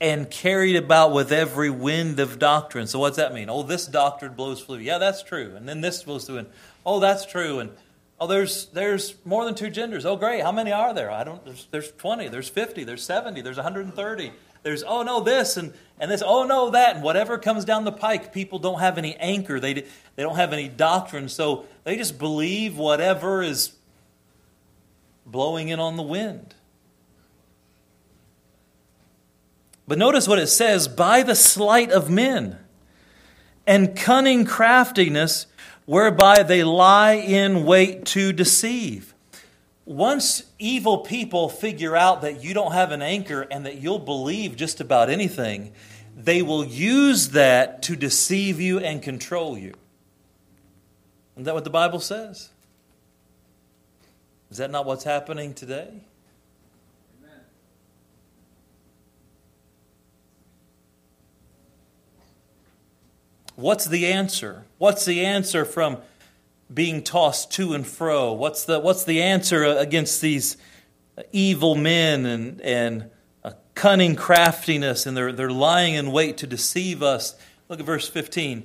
and 0.00 0.28
carried 0.30 0.74
about 0.74 1.12
with 1.12 1.30
every 1.30 1.70
wind 1.70 2.18
of 2.18 2.38
doctrine. 2.38 2.86
So 2.88 2.98
what's 2.98 3.16
that 3.16 3.32
mean? 3.32 3.48
Oh, 3.48 3.62
this 3.62 3.86
doctrine 3.86 4.34
blows 4.34 4.64
through. 4.64 4.78
Yeah, 4.78 4.98
that's 4.98 5.22
true. 5.22 5.54
And 5.54 5.68
then 5.68 5.80
this 5.80 6.02
blows 6.02 6.24
through. 6.24 6.38
And 6.38 6.48
oh, 6.84 6.98
that's 6.98 7.24
true. 7.24 7.60
And 7.60 7.70
oh, 8.20 8.26
there's 8.26 8.66
there's 8.66 9.14
more 9.24 9.44
than 9.44 9.54
two 9.54 9.70
genders. 9.70 10.04
Oh, 10.04 10.16
great. 10.16 10.42
How 10.42 10.50
many 10.50 10.72
are 10.72 10.92
there? 10.92 11.10
I 11.10 11.22
don't. 11.22 11.44
There's, 11.44 11.68
there's 11.70 11.92
20. 11.92 12.28
There's 12.28 12.48
50. 12.48 12.82
There's 12.82 13.04
70. 13.04 13.42
There's 13.42 13.56
130 13.56 14.32
there's 14.62 14.82
oh 14.82 15.02
no 15.02 15.20
this 15.20 15.56
and, 15.56 15.72
and 16.02 16.10
this 16.10 16.20
oh 16.26 16.42
no 16.42 16.70
that 16.70 16.96
and 16.96 17.04
whatever 17.04 17.38
comes 17.38 17.64
down 17.64 17.84
the 17.84 17.92
pike 17.92 18.32
people 18.32 18.58
don't 18.58 18.80
have 18.80 18.98
any 18.98 19.14
anchor. 19.18 19.60
They, 19.60 19.72
they 19.74 19.84
don't 20.16 20.34
have 20.34 20.52
any 20.52 20.66
doctrine. 20.66 21.28
So 21.28 21.64
they 21.84 21.96
just 21.96 22.18
believe 22.18 22.76
whatever 22.76 23.40
is 23.40 23.76
blowing 25.24 25.68
in 25.68 25.78
on 25.78 25.96
the 25.96 26.02
wind. 26.02 26.56
But 29.86 29.96
notice 29.96 30.26
what 30.26 30.40
it 30.40 30.48
says 30.48 30.88
by 30.88 31.22
the 31.22 31.36
sleight 31.36 31.92
of 31.92 32.10
men 32.10 32.58
and 33.64 33.96
cunning 33.96 34.44
craftiness 34.44 35.46
whereby 35.84 36.42
they 36.42 36.64
lie 36.64 37.12
in 37.12 37.64
wait 37.64 38.06
to 38.06 38.32
deceive. 38.32 39.14
Once 39.84 40.44
evil 40.58 40.98
people 40.98 41.48
figure 41.48 41.96
out 41.96 42.22
that 42.22 42.42
you 42.42 42.54
don't 42.54 42.72
have 42.72 42.90
an 42.90 43.02
anchor 43.02 43.42
and 43.42 43.66
that 43.66 43.76
you'll 43.80 43.98
believe 44.00 44.56
just 44.56 44.80
about 44.80 45.10
anything, 45.10 45.72
they 46.16 46.42
will 46.42 46.64
use 46.64 47.30
that 47.30 47.82
to 47.82 47.96
deceive 47.96 48.60
you 48.60 48.78
and 48.78 49.02
control 49.02 49.56
you. 49.56 49.74
Isn't 51.34 51.44
that 51.44 51.54
what 51.54 51.64
the 51.64 51.70
Bible 51.70 52.00
says? 52.00 52.50
Is 54.50 54.58
that 54.58 54.70
not 54.70 54.84
what's 54.84 55.04
happening 55.04 55.54
today? 55.54 56.02
What's 63.54 63.84
the 63.84 64.06
answer? 64.06 64.64
What's 64.78 65.04
the 65.04 65.24
answer 65.24 65.64
from 65.64 65.98
being 66.72 67.02
tossed 67.02 67.52
to 67.52 67.74
and 67.74 67.86
fro? 67.86 68.32
What's 68.32 68.64
the, 68.64 68.80
what's 68.80 69.04
the 69.04 69.22
answer 69.22 69.64
against 69.64 70.20
these 70.20 70.56
evil 71.32 71.74
men 71.74 72.26
and, 72.26 72.60
and 72.62 73.10
cunning 73.74 74.16
craftiness 74.16 75.06
and 75.06 75.16
they're, 75.16 75.32
they're 75.32 75.50
lying 75.50 75.94
in 75.94 76.12
wait 76.12 76.36
to 76.38 76.46
deceive 76.46 77.02
us? 77.02 77.34
Look 77.68 77.80
at 77.80 77.86
verse 77.86 78.08
15. 78.08 78.64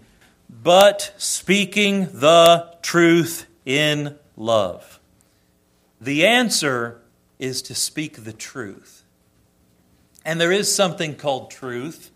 But 0.49 1.13
speaking 1.17 2.07
the 2.11 2.75
truth 2.81 3.45
in 3.65 4.17
love. 4.35 4.99
The 5.99 6.25
answer 6.25 7.01
is 7.39 7.61
to 7.63 7.75
speak 7.75 8.23
the 8.23 8.33
truth. 8.33 9.03
And 10.23 10.39
there 10.39 10.51
is 10.51 10.73
something 10.73 11.15
called 11.15 11.51
truth, 11.51 12.11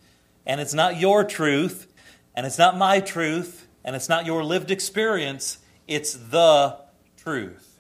and 0.46 0.60
it's 0.62 0.74
not 0.74 1.00
your 1.00 1.24
truth, 1.24 1.88
and 2.36 2.46
it's 2.46 2.58
not 2.58 2.78
my 2.78 3.00
truth, 3.00 3.68
and 3.84 3.96
it's 3.96 4.10
not 4.10 4.26
your 4.26 4.44
lived 4.44 4.72
experience, 4.72 5.58
it's 5.88 6.14
the 6.14 6.78
truth. 7.18 7.80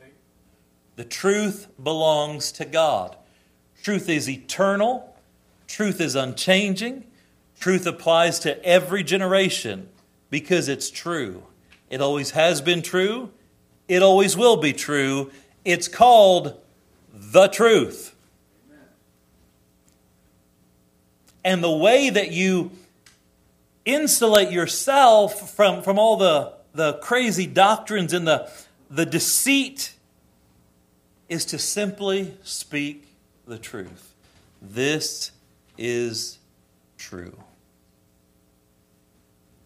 The 0.95 1.06
truth 1.06 1.67
belongs 1.82 2.52
to 2.54 2.65
God. 2.65 3.15
Truth 3.82 4.10
is 4.10 4.30
eternal, 4.30 5.15
truth 5.67 6.00
is 6.00 6.15
unchanging, 6.15 7.04
truth 7.60 7.88
applies 7.88 8.38
to 8.39 8.63
every 8.63 9.04
generation 9.04 9.89
because 10.30 10.67
it's 10.67 10.91
true. 10.91 11.44
It 11.89 12.00
always 12.00 12.32
has 12.32 12.62
been 12.62 12.84
true, 12.84 13.32
it 13.88 14.04
always 14.04 14.38
will 14.38 14.58
be 14.58 14.72
true. 14.72 15.32
It's 15.65 15.88
called 15.88 16.60
the 17.13 17.48
truth. 17.48 18.15
And 21.44 21.63
the 21.63 21.72
way 21.72 22.10
that 22.10 22.32
you 22.32 22.72
insulate 23.84 24.52
yourself 24.52 25.56
from, 25.56 25.82
from 25.82 25.98
all 25.98 26.17
the, 26.17 26.54
the 26.74 26.94
crazy 26.94 27.48
doctrines 27.48 28.13
and 28.13 28.28
the, 28.28 28.50
the 28.89 29.06
deceit 29.06 29.96
is 31.30 31.46
to 31.46 31.58
simply 31.58 32.38
speak 32.44 33.11
the 33.52 33.60
truth. 33.60 34.16
This 34.62 35.32
is 35.78 36.40
true. 36.98 37.38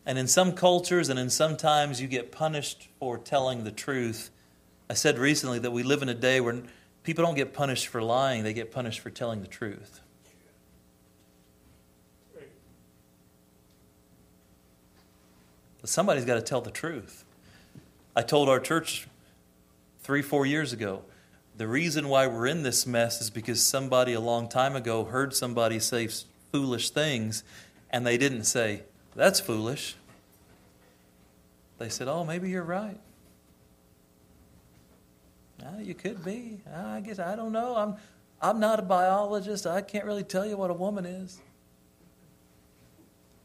And 0.06 0.17
in 0.17 0.28
some 0.28 0.54
cultures 0.54 1.10
and 1.10 1.17
in 1.17 1.30
some 1.30 1.56
times, 1.56 2.02
you 2.02 2.08
get 2.08 2.32
punished 2.32 2.89
for 3.00 3.17
telling 3.17 3.63
the 3.63 3.71
truth. 3.71 4.30
I 4.89 4.93
said 4.93 5.17
recently 5.17 5.60
that 5.60 5.71
we 5.71 5.84
live 5.84 6.02
in 6.02 6.10
a 6.10 6.13
day 6.13 6.41
where 6.41 6.62
people 7.04 7.24
don't 7.24 7.36
get 7.36 7.54
punished 7.54 7.88
for 7.88 8.02
lying, 8.02 8.43
they 8.43 8.54
get 8.54 8.71
punished 8.71 9.00
for 9.00 9.10
telling 9.10 9.41
the 9.41 9.48
truth. 9.48 10.02
But 15.82 15.89
somebody's 15.89 16.26
got 16.26 16.36
to 16.36 16.41
tell 16.41 16.62
the 16.62 16.71
truth. 16.71 17.24
I 18.15 18.24
told 18.24 18.50
our 18.50 18.60
church 18.60 19.08
three, 20.00 20.24
four 20.24 20.45
years 20.45 20.74
ago 20.74 21.04
the 21.58 21.68
reason 21.68 22.10
why 22.10 22.28
we're 22.28 22.48
in 22.48 22.63
this 22.63 22.86
mess 22.86 23.22
is 23.22 23.30
because 23.30 23.63
somebody 23.63 24.13
a 24.13 24.20
long 24.20 24.50
time 24.50 24.76
ago 24.76 25.06
heard 25.06 25.34
somebody 25.34 25.80
say 25.80 26.10
foolish 26.52 26.89
things 26.89 27.44
and 27.89 28.06
they 28.06 28.18
didn't 28.18 28.44
say, 28.44 28.84
That's 29.15 29.39
foolish. 29.39 29.96
They 31.78 31.89
said, 31.89 32.08
Oh, 32.08 32.24
maybe 32.24 32.50
you're 32.50 32.63
right. 32.63 33.00
Ah, 35.63 35.80
you 35.80 35.94
could 35.94 36.24
be. 36.24 36.60
I 36.74 37.00
guess 37.00 37.20
I 37.20 37.36
don't 37.36 37.52
know. 37.52 37.76
I'm 37.76 37.96
I'm 38.41 38.60
not 38.60 38.80
a 38.80 38.84
biologist. 38.84 39.65
I 39.65 39.82
can't 39.82 40.06
really 40.06 40.24
tell 40.24 40.46
you 40.46 40.58
what 40.58 40.70
a 40.70 40.74
woman 40.74 41.06
is. 41.06 41.39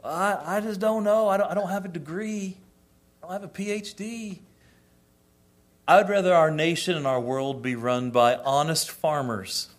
I, 0.02 0.56
I 0.56 0.60
just 0.60 0.80
don't 0.80 1.04
know. 1.04 1.28
I 1.28 1.36
don't, 1.36 1.50
I 1.50 1.54
don't 1.54 1.68
have 1.68 1.84
a 1.84 1.88
degree, 1.88 2.56
I 3.22 3.26
don't 3.26 3.32
have 3.32 3.44
a 3.44 3.48
PhD. 3.48 4.40
I 5.90 5.96
would 5.96 6.08
rather 6.08 6.32
our 6.32 6.52
nation 6.52 6.96
and 6.96 7.04
our 7.04 7.18
world 7.18 7.62
be 7.62 7.74
run 7.74 8.12
by 8.12 8.36
honest 8.36 8.92
farmers 8.92 9.70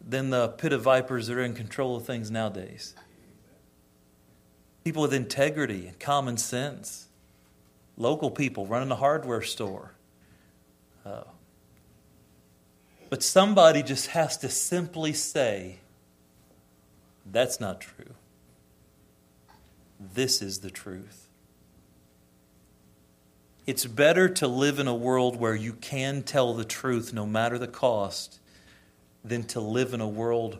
than 0.00 0.30
the 0.30 0.50
pit 0.50 0.72
of 0.72 0.82
vipers 0.82 1.26
that 1.26 1.36
are 1.36 1.42
in 1.42 1.52
control 1.52 1.96
of 1.96 2.06
things 2.06 2.30
nowadays. 2.30 2.94
People 4.84 5.02
with 5.02 5.12
integrity 5.12 5.88
and 5.88 5.98
common 5.98 6.36
sense, 6.36 7.08
local 7.96 8.30
people 8.30 8.64
running 8.64 8.92
a 8.92 8.94
hardware 8.94 9.42
store. 9.42 9.94
Uh, 11.04 11.24
but 13.10 13.24
somebody 13.24 13.82
just 13.82 14.06
has 14.10 14.36
to 14.36 14.48
simply 14.48 15.12
say, 15.12 15.80
that's 17.26 17.58
not 17.58 17.80
true. 17.80 18.14
This 19.98 20.40
is 20.40 20.60
the 20.60 20.70
truth. 20.70 21.26
It's 23.66 23.84
better 23.86 24.28
to 24.28 24.48
live 24.48 24.78
in 24.78 24.88
a 24.88 24.94
world 24.94 25.36
where 25.36 25.54
you 25.54 25.72
can 25.74 26.22
tell 26.22 26.54
the 26.54 26.64
truth 26.64 27.12
no 27.12 27.26
matter 27.26 27.58
the 27.58 27.68
cost 27.68 28.40
than 29.24 29.44
to 29.44 29.60
live 29.60 29.94
in 29.94 30.00
a 30.00 30.08
world 30.08 30.58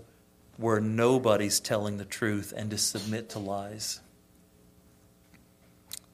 where 0.57 0.81
nobody's 0.81 1.59
telling 1.59 1.97
the 1.97 2.05
truth 2.05 2.53
and 2.57 2.71
to 2.71 2.79
submit 2.79 3.29
to 3.31 3.39
lies. 3.39 4.01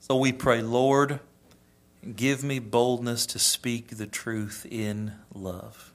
So 0.01 0.17
we 0.17 0.33
pray, 0.33 0.63
Lord, 0.63 1.21
give 2.17 2.43
me 2.43 2.59
boldness 2.59 3.27
to 3.27 3.39
speak 3.39 3.99
the 3.99 4.07
truth 4.07 4.67
in 4.71 5.13
love. 5.35 5.93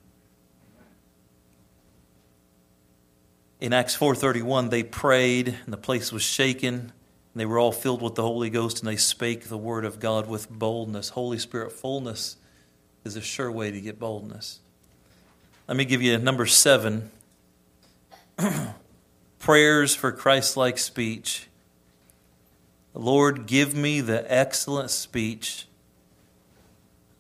in 3.63 3.71
Acts 3.71 3.95
4:31 3.95 4.71
they 4.71 4.83
prayed 4.83 5.47
and 5.63 5.71
the 5.71 5.77
place 5.77 6.11
was 6.11 6.21
shaken 6.21 6.91
and 7.33 7.41
they 7.41 7.45
were 7.45 7.57
all 7.57 7.71
filled 7.71 8.01
with 8.01 8.15
the 8.15 8.21
Holy 8.21 8.49
Ghost 8.49 8.79
and 8.79 8.87
they 8.87 8.95
spake 8.95 9.49
the 9.49 9.57
word 9.57 9.85
of 9.85 9.99
God 9.99 10.27
with 10.27 10.49
boldness. 10.49 11.09
Holy 11.09 11.39
Spirit 11.39 11.71
fullness 11.71 12.37
is 13.03 13.15
a 13.15 13.21
sure 13.21 13.51
way 13.51 13.71
to 13.71 13.81
get 13.81 13.99
boldness. 13.99 14.59
Let 15.67 15.77
me 15.77 15.85
give 15.85 16.01
you 16.01 16.17
number 16.17 16.45
7. 16.45 17.09
Prayers 19.39 19.95
for 19.95 20.11
Christ-like 20.11 20.77
speech. 20.77 21.47
Lord, 22.93 23.47
give 23.47 23.73
me 23.73 24.01
the 24.01 24.31
excellent 24.31 24.91
speech 24.91 25.67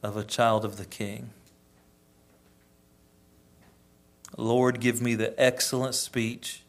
of 0.03 0.15
a 0.15 0.23
child 0.23 0.63
of 0.63 0.77
the 0.77 0.85
King. 0.85 1.31
Lord, 4.37 4.79
give 4.79 5.01
me 5.01 5.15
the 5.15 5.39
excellent 5.41 5.95
speech 5.95 6.63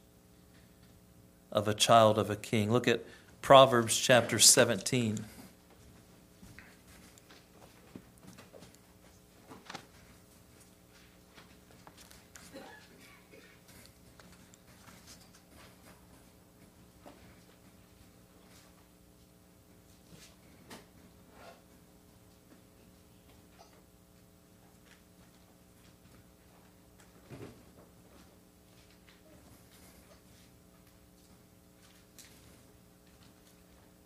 of 1.51 1.69
a 1.69 1.75
child 1.75 2.19
of 2.19 2.29
a 2.29 2.37
king. 2.37 2.71
Look 2.71 2.87
at 2.89 3.05
Proverbs 3.45 3.99
chapter 3.99 4.39
17. 4.39 5.23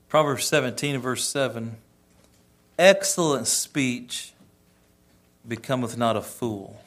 Proverbs 0.09 0.47
17, 0.47 0.99
verse 0.99 1.25
7 1.25 1.77
Excellent 2.79 3.47
speech 3.47 4.33
becometh 5.47 5.97
not 5.99 6.17
a 6.17 6.23
fool, 6.23 6.81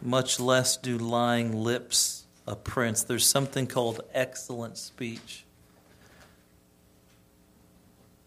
much 0.00 0.40
less 0.40 0.76
do 0.76 0.98
lying 0.98 1.62
lips 1.62 2.24
a 2.46 2.56
prince. 2.56 3.02
There's 3.04 3.26
something 3.26 3.66
called 3.68 4.00
excellent 4.12 4.78
speech. 4.78 5.44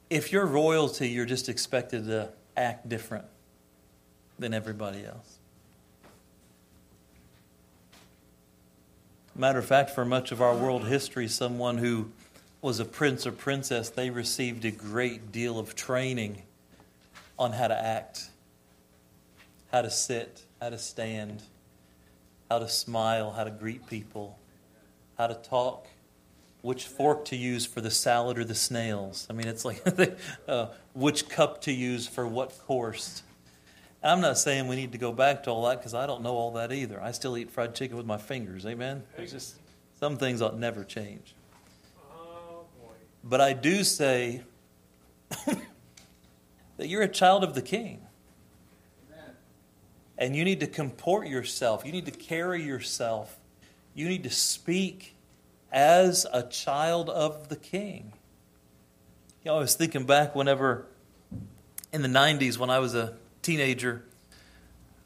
If 0.10 0.32
you're 0.32 0.45
royalty, 0.45 1.10
you're 1.10 1.25
just 1.25 1.49
expected 1.49 2.06
to 2.06 2.30
act 2.56 2.88
different 2.88 3.25
than 4.39 4.54
everybody 4.54 5.06
else. 5.06 5.39
Matter 9.38 9.60
of 9.60 9.65
fact, 9.65 9.89
for 9.89 10.06
much 10.06 10.32
of 10.32 10.41
our 10.41 10.56
world 10.56 10.88
history, 10.88 11.28
someone 11.28 11.78
who 11.78 12.10
was 12.62 12.80
a 12.80 12.86
prince 12.86 13.28
or 13.28 13.34
princess, 13.34 13.89
they 13.89 14.10
received 14.10 14.63
a 14.63 14.71
great 14.71 15.34
deal 15.34 15.60
of 15.60 15.76
training 15.76 16.43
on 17.38 17.52
how 17.52 17.67
to 17.67 17.78
act, 17.78 18.30
how 19.74 19.82
to 19.82 19.89
sit, 19.89 20.43
how 20.62 20.69
to 20.69 20.78
stand, 20.78 21.43
how 22.50 22.60
to 22.60 22.69
smile, 22.69 23.32
how 23.32 23.43
to 23.43 23.52
greet 23.52 23.86
people, 23.88 24.39
how 25.17 25.28
to 25.28 25.36
talk, 25.36 25.86
which 26.62 26.86
fork 26.88 27.26
to 27.26 27.36
use 27.36 27.65
for 27.65 27.82
the 27.82 27.91
salad 27.91 28.39
or 28.39 28.45
the 28.45 28.56
snails. 28.56 29.28
I 29.30 29.34
mean, 29.34 29.50
it's 29.50 29.65
like 29.65 29.84
uh, 30.48 30.67
which 30.93 31.28
cup 31.28 31.62
to 31.63 31.74
use 31.74 32.08
for 32.08 32.26
what 32.26 32.58
course. 32.65 33.21
I'm 34.06 34.22
not 34.22 34.38
saying 34.38 34.68
we 34.68 34.76
need 34.76 34.91
to 34.91 35.00
go 35.00 35.12
back 35.12 35.44
to 35.44 35.50
all 35.50 35.68
that 35.68 35.80
because 35.80 35.96
I 35.96 36.06
don't 36.06 36.22
know 36.22 36.36
all 36.36 36.52
that 36.52 36.72
either. 36.72 37.02
I 37.02 37.12
still 37.12 37.36
eat 37.38 37.50
fried 37.50 37.74
chicken 37.74 37.98
with 37.98 38.06
my 38.06 38.18
fingers. 38.18 38.63
Amen. 38.65 39.02
There's 39.18 39.32
just 39.32 39.56
some 40.00 40.18
things 40.18 40.44
ought 40.44 40.58
never 40.58 40.84
change. 40.84 41.34
But 43.24 43.41
I 43.41 43.54
do 43.54 43.84
say 43.84 44.44
that 46.78 46.88
you're 46.88 47.02
a 47.02 47.08
child 47.08 47.44
of 47.44 47.56
the 47.56 47.63
King. 47.63 48.02
And 50.18 50.36
you 50.36 50.46
need 50.46 50.60
to 50.60 50.68
comport 50.68 51.28
yourself. 51.28 51.84
You 51.86 51.91
need 51.91 52.06
to 52.06 52.12
carry 52.12 52.62
yourself. 52.62 53.38
You 53.96 54.08
need 54.08 54.24
to 54.24 54.30
speak 54.30 55.15
as 55.72 56.26
a 56.32 56.44
child 56.44 57.10
of 57.10 57.50
the 57.50 57.56
King. 57.56 58.13
You 59.44 59.52
know, 59.52 59.58
I 59.58 59.60
was 59.60 59.74
thinking 59.74 60.06
back 60.06 60.36
whenever 60.36 60.86
in 61.91 62.02
the 62.02 62.08
90s 62.08 62.58
when 62.58 62.70
I 62.70 62.80
was 62.80 62.94
a 62.96 63.18
teenager, 63.45 64.03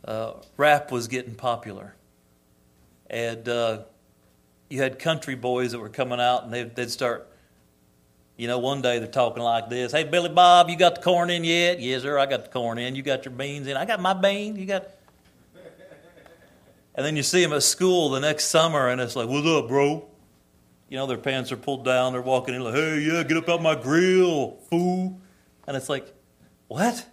uh, 0.05 0.33
rap 0.57 0.91
was 0.91 1.07
getting 1.07 1.35
popular. 1.35 1.93
And 3.09 3.47
uh, 3.49 3.81
you 4.69 4.81
had 4.81 4.97
country 4.99 5.35
boys 5.35 5.71
that 5.73 5.79
were 5.79 5.89
coming 5.89 6.19
out 6.19 6.43
and 6.43 6.53
they'd, 6.53 6.75
they'd 6.75 6.89
start, 6.89 7.27
you 8.37 8.47
know, 8.47 8.59
one 8.59 8.81
day 8.81 8.99
they're 8.99 9.07
talking 9.07 9.43
like 9.43 9.69
this 9.69 9.91
Hey, 9.91 10.05
Billy 10.05 10.29
Bob, 10.29 10.69
you 10.69 10.77
got 10.77 10.95
the 10.95 11.01
corn 11.01 11.29
in 11.29 11.43
yet? 11.43 11.79
Yes, 11.79 12.03
sir, 12.03 12.17
I 12.17 12.25
got 12.25 12.45
the 12.45 12.49
corn 12.49 12.77
in. 12.77 12.95
You 12.95 13.01
got 13.01 13.25
your 13.25 13.33
beans 13.33 13.67
in? 13.67 13.75
I 13.75 13.85
got 13.85 13.99
my 13.99 14.13
bean. 14.13 14.55
You 14.55 14.65
got. 14.65 14.87
And 16.95 17.05
then 17.05 17.15
you 17.15 17.23
see 17.23 17.41
them 17.41 17.53
at 17.53 17.63
school 17.63 18.09
the 18.09 18.19
next 18.19 18.45
summer 18.45 18.89
and 18.89 18.99
it's 19.01 19.15
like, 19.15 19.27
What's 19.27 19.47
up, 19.47 19.67
bro? 19.67 20.05
You 20.89 20.97
know, 20.97 21.05
their 21.05 21.17
pants 21.17 21.51
are 21.51 21.57
pulled 21.57 21.85
down. 21.85 22.13
They're 22.13 22.21
walking 22.21 22.55
in 22.55 22.61
like, 22.61 22.73
Hey, 22.73 22.99
yeah, 22.99 23.23
get 23.23 23.37
up 23.37 23.49
out 23.49 23.61
my 23.61 23.75
grill, 23.75 24.57
fool. 24.69 25.19
And 25.67 25.75
it's 25.77 25.89
like, 25.89 26.13
What? 26.67 27.05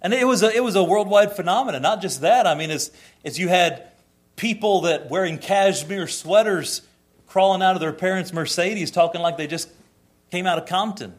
And 0.00 0.14
it 0.14 0.26
was 0.26 0.42
a, 0.42 0.54
it 0.54 0.62
was 0.62 0.76
a 0.76 0.84
worldwide 0.84 1.32
phenomenon. 1.32 1.82
Not 1.82 2.00
just 2.00 2.20
that. 2.20 2.46
I 2.46 2.54
mean, 2.54 2.70
as, 2.70 2.92
as 3.24 3.38
you 3.38 3.48
had 3.48 3.88
people 4.36 4.82
that 4.82 5.10
wearing 5.10 5.38
cashmere 5.38 6.06
sweaters 6.06 6.82
crawling 7.26 7.62
out 7.62 7.74
of 7.74 7.80
their 7.80 7.92
parents' 7.92 8.32
Mercedes 8.32 8.90
talking 8.90 9.20
like 9.20 9.36
they 9.36 9.46
just 9.46 9.68
came 10.30 10.46
out 10.46 10.58
of 10.58 10.66
Compton. 10.66 11.14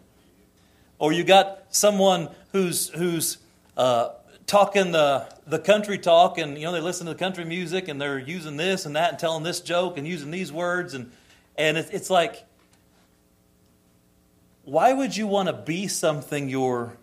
Or 0.97 1.11
you 1.11 1.23
got 1.23 1.65
someone 1.69 2.29
who's, 2.51 2.89
who's 2.89 3.37
uh, 3.77 4.09
talking 4.47 4.91
the, 4.91 5.27
the 5.45 5.59
country 5.59 5.97
talk 5.97 6.37
and, 6.37 6.57
you 6.57 6.63
know, 6.63 6.71
they 6.71 6.81
listen 6.81 7.05
to 7.07 7.13
the 7.13 7.19
country 7.19 7.45
music 7.45 7.87
and 7.87 7.99
they're 8.01 8.19
using 8.19 8.57
this 8.57 8.85
and 8.85 8.95
that 8.95 9.11
and 9.11 9.19
telling 9.19 9.43
this 9.43 9.61
joke 9.61 9.97
and 9.97 10.07
using 10.07 10.31
these 10.31 10.51
words. 10.51 10.93
And, 10.93 11.11
and 11.57 11.77
it, 11.77 11.89
it's 11.91 12.09
like, 12.09 12.45
why 14.63 14.93
would 14.93 15.15
you 15.15 15.27
want 15.27 15.47
to 15.47 15.53
be 15.53 15.87
something 15.87 16.49
you're 16.49 16.95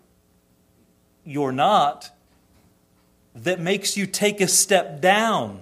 you're 1.27 1.51
not 1.51 2.09
that 3.35 3.59
makes 3.59 3.97
you 3.97 4.07
take 4.07 4.41
a 4.41 4.47
step 4.47 5.01
down. 5.01 5.61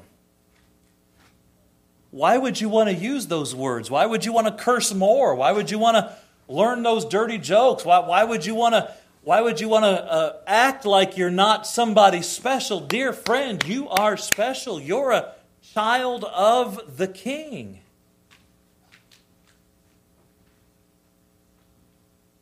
Why 2.12 2.38
would 2.38 2.62
you 2.62 2.70
want 2.70 2.90
to 2.90 2.96
use 2.96 3.28
those 3.28 3.54
words? 3.54 3.92
Why 3.92 4.06
would 4.06 4.24
you 4.24 4.32
want 4.32 4.48
to 4.48 4.54
curse 4.54 4.94
more? 4.94 5.36
Why 5.36 5.52
would 5.52 5.70
you 5.70 5.80
want 5.80 5.98
to 5.98 6.16
learn 6.48 6.84
those 6.84 7.04
dirty 7.04 7.38
jokes? 7.38 7.84
Why, 7.84 8.00
why 8.00 8.24
would 8.24 8.46
you 8.46 8.56
want 8.56 8.76
to? 8.76 8.94
Why 9.24 9.42
would 9.42 9.60
you 9.60 9.68
want 9.68 9.86
to 9.86 9.90
uh, 9.90 10.38
act 10.46 10.86
like 10.86 11.18
you're 11.18 11.32
not 11.32 11.66
somebody 11.66 12.22
special? 12.22 12.80
Dear 12.80 13.12
friend, 13.12 13.62
you 13.66 13.90
are 13.90 14.16
special. 14.18 14.80
You're 14.80 15.12
a 15.12 15.34
child 15.74 16.24
of 16.26 16.98
the 16.98 17.08
King. 17.08 17.80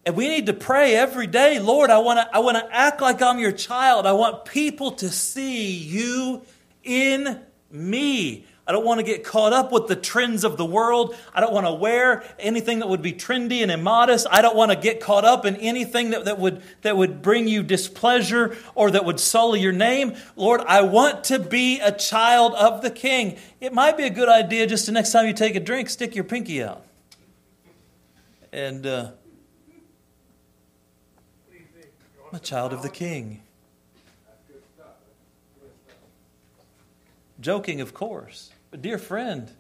And 0.06 0.16
we 0.16 0.28
need 0.28 0.48
to 0.48 0.54
pray 0.54 0.96
every 0.96 1.28
day, 1.28 1.60
Lord, 1.60 1.89
I 1.89 2.00
want 2.00 2.20
to 2.20 2.36
I 2.36 2.39
want 2.39 2.58
to 2.58 2.76
act 2.76 3.02
like 3.02 3.22
I'm 3.22 3.39
your 3.39 3.54
child. 3.54 4.06
I 4.06 4.12
want 4.13 4.46
people 4.46 4.92
to 4.94 5.10
see 5.10 5.72
you 5.72 6.42
in 6.84 7.39
me. 7.72 8.46
I 8.66 8.72
don't 8.72 8.86
want 8.86 9.00
to 9.00 9.04
get 9.04 9.26
caught 9.26 9.52
up 9.52 9.74
with 9.74 9.88
the 9.88 9.96
trends 9.96 10.46
of 10.46 10.56
the 10.56 10.66
world. 10.66 11.16
I 11.34 11.42
don't 11.42 11.52
want 11.52 11.66
to 11.66 11.74
wear 11.74 12.24
anything 12.39 12.80
that 12.80 12.88
would 12.88 13.02
be 13.02 13.12
trendy 13.12 13.62
and 13.62 13.70
immodest. 13.70 14.26
I 14.32 14.42
don't 14.42 14.56
want 14.56 14.72
to 14.72 14.78
get 14.78 15.02
caught 15.02 15.26
up 15.26 15.46
in 15.46 15.58
anything 15.58 16.12
that, 16.12 16.26
that, 16.26 16.39
would, 16.39 16.62
that 16.82 16.96
would 16.96 17.22
bring 17.22 17.50
you 17.50 17.62
displeasure 17.62 18.56
or 18.74 18.92
that 18.92 19.04
would 19.04 19.20
sully 19.20 19.60
your 19.60 19.74
name. 19.74 20.16
Lord, 20.38 20.62
I 20.62 20.82
want 20.82 21.26
to 21.26 21.39
be 21.39 21.82
a 21.82 21.92
child 21.92 22.54
of 22.54 22.82
the 22.82 22.89
King. 22.89 23.38
It 23.60 23.74
might 23.74 23.98
be 23.98 24.04
a 24.04 24.10
good 24.10 24.30
idea 24.30 24.66
just 24.66 24.86
the 24.86 24.94
next 24.94 25.12
time 25.12 25.28
you 25.28 25.34
take 25.34 25.56
a 25.56 25.60
drink, 25.60 25.89
stick 25.89 26.16
your 26.16 26.24
pinky 26.24 26.63
out. 26.63 26.86
And 28.54 28.88
uh, 28.88 29.12
I'm 31.52 32.23
a 32.36 32.39
child 32.39 32.74
of 32.74 32.82
the 32.82 32.89
king. 32.89 33.41
Joking, 37.39 37.82
of 37.82 37.93
course. 37.93 38.52
But, 38.72 38.82
dear 38.82 38.98
friend, 38.98 39.52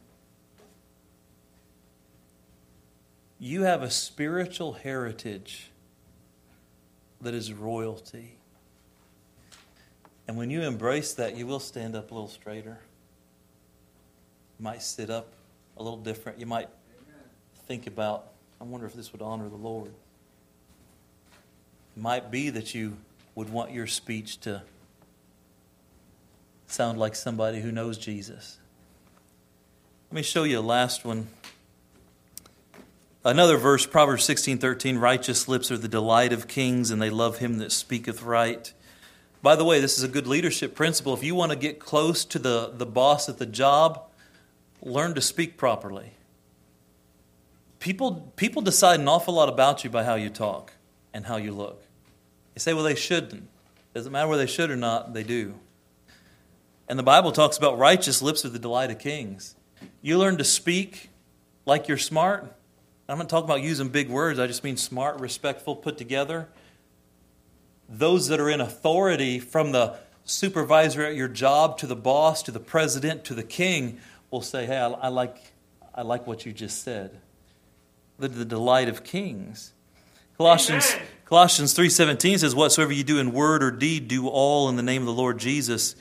you 3.39 3.63
have 3.63 3.83
a 3.83 3.89
spiritual 3.89 4.73
heritage 4.73 5.69
that 7.21 7.33
is 7.33 7.51
royalty. 7.51 8.37
And 10.27 10.37
when 10.37 10.49
you 10.49 10.61
embrace 10.61 11.13
that, 11.15 11.35
you 11.35 11.45
will 11.45 11.59
stand 11.59 11.95
up 11.95 12.11
a 12.11 12.13
little 12.13 12.29
straighter. 12.29 12.79
You 14.59 14.63
might 14.63 14.81
sit 14.81 15.09
up 15.09 15.33
a 15.75 15.83
little 15.83 15.99
different. 15.99 16.39
You 16.39 16.45
might 16.45 16.69
think 17.67 17.87
about, 17.87 18.31
I 18.61 18.63
wonder 18.63 18.85
if 18.85 18.93
this 18.93 19.11
would 19.11 19.21
honor 19.21 19.49
the 19.49 19.55
Lord. 19.55 19.93
It 21.95 22.01
might 22.01 22.31
be 22.31 22.49
that 22.49 22.73
you 22.73 22.97
would 23.35 23.49
want 23.49 23.71
your 23.71 23.87
speech 23.87 24.39
to 24.41 24.63
sound 26.67 26.97
like 26.97 27.15
somebody 27.15 27.61
who 27.61 27.71
knows 27.71 27.97
Jesus. 27.97 28.57
Let 30.09 30.15
me 30.15 30.23
show 30.23 30.43
you 30.43 30.59
a 30.59 30.61
last 30.61 31.05
one. 31.05 31.27
Another 33.23 33.57
verse, 33.57 33.85
Proverbs 33.85 34.23
16 34.23 34.57
13, 34.57 34.97
righteous 34.97 35.47
lips 35.47 35.71
are 35.71 35.77
the 35.77 35.87
delight 35.87 36.33
of 36.33 36.47
kings, 36.47 36.89
and 36.91 37.01
they 37.01 37.09
love 37.09 37.37
him 37.37 37.59
that 37.59 37.71
speaketh 37.71 38.23
right. 38.23 38.73
By 39.41 39.55
the 39.55 39.63
way, 39.63 39.79
this 39.79 39.97
is 39.97 40.03
a 40.03 40.07
good 40.07 40.25
leadership 40.25 40.73
principle. 40.73 41.13
If 41.13 41.23
you 41.23 41.35
want 41.35 41.51
to 41.51 41.57
get 41.57 41.79
close 41.79 42.25
to 42.25 42.39
the, 42.39 42.71
the 42.75 42.85
boss 42.85 43.29
at 43.29 43.37
the 43.37 43.45
job, 43.45 44.03
learn 44.81 45.13
to 45.15 45.21
speak 45.21 45.57
properly. 45.57 46.11
People, 47.79 48.31
people 48.35 48.61
decide 48.61 48.99
an 48.99 49.07
awful 49.07 49.33
lot 49.33 49.49
about 49.49 49.83
you 49.83 49.89
by 49.89 50.03
how 50.03 50.15
you 50.15 50.29
talk 50.29 50.73
and 51.13 51.25
how 51.25 51.37
you 51.37 51.51
look. 51.51 51.83
You 52.55 52.59
say, 52.59 52.73
well, 52.73 52.83
they 52.83 52.95
shouldn't. 52.95 53.47
Doesn't 53.93 54.11
matter 54.11 54.27
whether 54.27 54.43
they 54.45 54.51
should 54.51 54.71
or 54.71 54.75
not, 54.75 55.13
they 55.13 55.23
do. 55.23 55.55
And 56.87 56.99
the 56.99 57.03
Bible 57.03 57.31
talks 57.31 57.57
about 57.57 57.77
righteous 57.77 58.21
lips 58.21 58.43
are 58.45 58.49
the 58.49 58.59
delight 58.59 58.91
of 58.91 58.99
kings. 58.99 59.55
You 60.01 60.17
learn 60.17 60.37
to 60.37 60.43
speak 60.43 61.09
like 61.65 61.87
you're 61.87 61.97
smart. 61.97 62.53
I'm 63.07 63.17
not 63.17 63.29
talking 63.29 63.45
about 63.45 63.61
using 63.61 63.89
big 63.89 64.09
words, 64.09 64.39
I 64.39 64.47
just 64.47 64.63
mean 64.63 64.77
smart, 64.77 65.19
respectful, 65.19 65.75
put 65.75 65.97
together. 65.97 66.47
Those 67.89 68.27
that 68.29 68.39
are 68.39 68.49
in 68.49 68.61
authority, 68.61 69.39
from 69.39 69.71
the 69.71 69.97
supervisor 70.25 71.03
at 71.03 71.15
your 71.15 71.27
job 71.27 71.77
to 71.79 71.87
the 71.87 71.95
boss 71.95 72.41
to 72.43 72.51
the 72.51 72.59
president 72.59 73.25
to 73.25 73.33
the 73.33 73.43
king, 73.43 73.99
will 74.31 74.41
say, 74.41 74.65
Hey, 74.65 74.77
I, 74.77 74.87
I 74.89 75.07
like, 75.09 75.37
I 75.93 76.01
like 76.01 76.25
what 76.25 76.45
you 76.45 76.53
just 76.53 76.83
said. 76.83 77.19
The, 78.17 78.29
the 78.29 78.45
delight 78.45 78.87
of 78.87 79.03
kings. 79.03 79.73
Colossians, 80.37 80.95
Colossians 81.25 81.73
3.17 81.73 82.39
says, 82.39 82.53
Whatsoever 82.53 82.91
you 82.91 83.03
do 83.03 83.17
in 83.17 83.31
word 83.31 83.63
or 83.63 83.71
deed, 83.71 84.07
do 84.07 84.27
all 84.27 84.67
in 84.67 84.75
the 84.75 84.83
name 84.83 85.03
of 85.03 85.05
the 85.05 85.13
Lord 85.13 85.39
Jesus, 85.39 85.95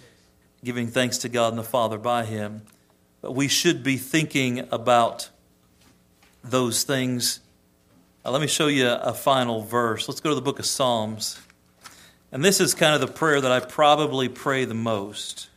giving 0.64 0.88
thanks 0.88 1.18
to 1.18 1.28
God 1.28 1.48
and 1.50 1.58
the 1.58 1.62
Father 1.62 1.96
by 1.96 2.24
him. 2.24 2.62
But 3.20 3.32
we 3.32 3.46
should 3.46 3.84
be 3.84 3.96
thinking 3.96 4.66
about 4.72 5.30
those 6.42 6.82
things. 6.82 7.38
Let 8.24 8.40
me 8.40 8.48
show 8.48 8.66
you 8.66 8.88
a 8.88 9.14
final 9.14 9.62
verse. 9.62 10.08
Let's 10.08 10.20
go 10.20 10.30
to 10.30 10.34
the 10.34 10.42
book 10.42 10.58
of 10.58 10.66
Psalms. 10.66 11.40
And 12.32 12.44
this 12.44 12.60
is 12.60 12.74
kind 12.74 12.94
of 12.94 13.00
the 13.00 13.12
prayer 13.12 13.40
that 13.40 13.52
I 13.52 13.60
probably 13.60 14.28
pray 14.28 14.64
the 14.64 14.74
most. 14.74 15.48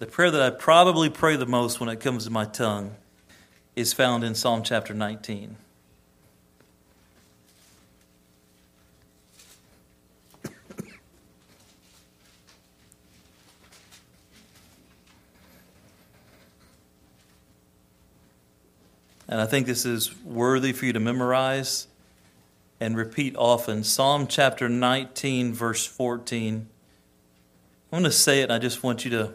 The 0.00 0.06
prayer 0.06 0.30
that 0.30 0.42
I 0.42 0.50
probably 0.50 1.08
pray 1.08 1.36
the 1.36 1.46
most 1.46 1.78
when 1.78 1.88
it 1.88 2.00
comes 2.00 2.24
to 2.24 2.30
my 2.30 2.46
tongue 2.46 2.96
is 3.80 3.92
found 3.92 4.22
in 4.22 4.34
Psalm 4.34 4.62
chapter 4.62 4.92
19. 4.92 5.56
And 19.26 19.40
I 19.40 19.46
think 19.46 19.66
this 19.66 19.86
is 19.86 20.14
worthy 20.24 20.72
for 20.72 20.86
you 20.86 20.92
to 20.92 21.00
memorize 21.00 21.86
and 22.80 22.96
repeat 22.96 23.36
often. 23.36 23.84
Psalm 23.84 24.26
chapter 24.26 24.68
19, 24.68 25.54
verse 25.54 25.86
14. 25.86 26.68
I'm 27.92 27.98
going 27.98 28.04
to 28.04 28.10
say 28.10 28.40
it, 28.40 28.44
and 28.44 28.52
I 28.52 28.58
just 28.58 28.82
want 28.82 29.04
you 29.04 29.10
to 29.12 29.32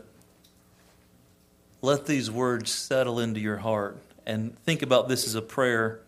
let 1.81 2.05
these 2.05 2.29
words 2.29 2.71
settle 2.71 3.19
into 3.19 3.39
your 3.39 3.57
heart 3.57 3.97
and 4.25 4.57
think 4.59 4.81
about 4.81 5.07
this 5.07 5.27
as 5.27 5.35
a 5.35 5.41
prayer. 5.41 6.01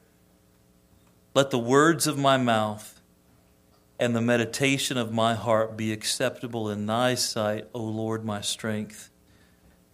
Let 1.34 1.52
the 1.52 1.60
words 1.60 2.08
of 2.08 2.18
my 2.18 2.38
mouth 2.38 3.02
and 4.00 4.16
the 4.16 4.22
meditation 4.22 4.98
of 4.98 5.12
my 5.12 5.36
heart 5.36 5.76
be 5.76 5.92
acceptable 5.92 6.70
in 6.70 6.86
thy 6.86 7.16
sight, 7.16 7.68
O 7.74 7.80
Lord, 7.80 8.24
my 8.24 8.42
strength 8.42 9.10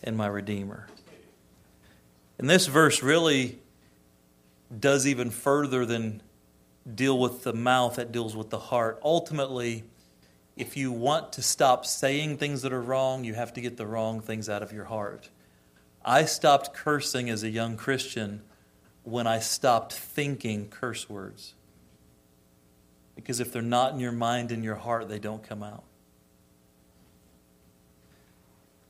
and 0.03 0.17
my 0.17 0.27
Redeemer. 0.27 0.87
And 2.37 2.49
this 2.49 2.67
verse 2.67 3.01
really 3.01 3.59
does 4.77 5.07
even 5.07 5.29
further 5.29 5.85
than 5.85 6.21
deal 6.95 7.17
with 7.17 7.43
the 7.43 7.53
mouth, 7.53 7.95
that 7.95 8.11
deals 8.11 8.35
with 8.35 8.49
the 8.49 8.59
heart. 8.59 8.99
Ultimately, 9.03 9.83
if 10.57 10.75
you 10.75 10.91
want 10.91 11.33
to 11.33 11.41
stop 11.41 11.85
saying 11.85 12.37
things 12.37 12.61
that 12.63 12.73
are 12.73 12.81
wrong, 12.81 13.23
you 13.23 13.33
have 13.33 13.53
to 13.53 13.61
get 13.61 13.77
the 13.77 13.87
wrong 13.87 14.19
things 14.19 14.49
out 14.49 14.61
of 14.61 14.73
your 14.73 14.85
heart. 14.85 15.29
I 16.05 16.25
stopped 16.25 16.73
cursing 16.73 17.29
as 17.29 17.43
a 17.43 17.49
young 17.49 17.77
Christian 17.77 18.41
when 19.03 19.27
I 19.27 19.39
stopped 19.39 19.93
thinking 19.93 20.69
curse 20.69 21.09
words. 21.09 21.53
Because 23.15 23.39
if 23.39 23.51
they're 23.51 23.61
not 23.61 23.93
in 23.93 23.99
your 23.99 24.11
mind 24.11 24.51
and 24.51 24.63
your 24.63 24.75
heart, 24.75 25.07
they 25.07 25.19
don't 25.19 25.43
come 25.43 25.63
out. 25.63 25.83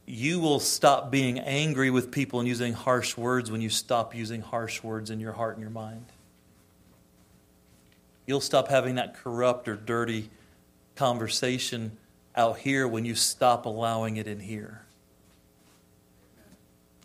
You 0.06 0.40
will 0.40 0.60
stop 0.60 1.12
being 1.12 1.40
angry 1.40 1.90
with 1.90 2.12
people 2.12 2.40
and 2.40 2.48
using 2.48 2.74
harsh 2.74 3.16
words 3.16 3.52
when 3.52 3.62
you 3.62 3.70
stop 3.70 4.16
using 4.16 4.42
harsh 4.42 4.84
words 4.84 5.10
in 5.10 5.20
your 5.20 5.34
heart 5.34 5.56
and 5.56 5.62
your 5.62 5.72
mind. 5.72 6.06
You'll 8.26 8.42
stop 8.42 8.68
having 8.68 8.96
that 8.96 9.16
corrupt 9.16 9.68
or 9.68 9.76
dirty 9.76 10.30
conversation 10.96 11.98
out 12.36 12.60
here 12.60 12.88
when 12.88 13.06
you 13.06 13.16
stop 13.16 13.66
allowing 13.66 14.18
it 14.18 14.28
in 14.28 14.40
here. 14.40 14.82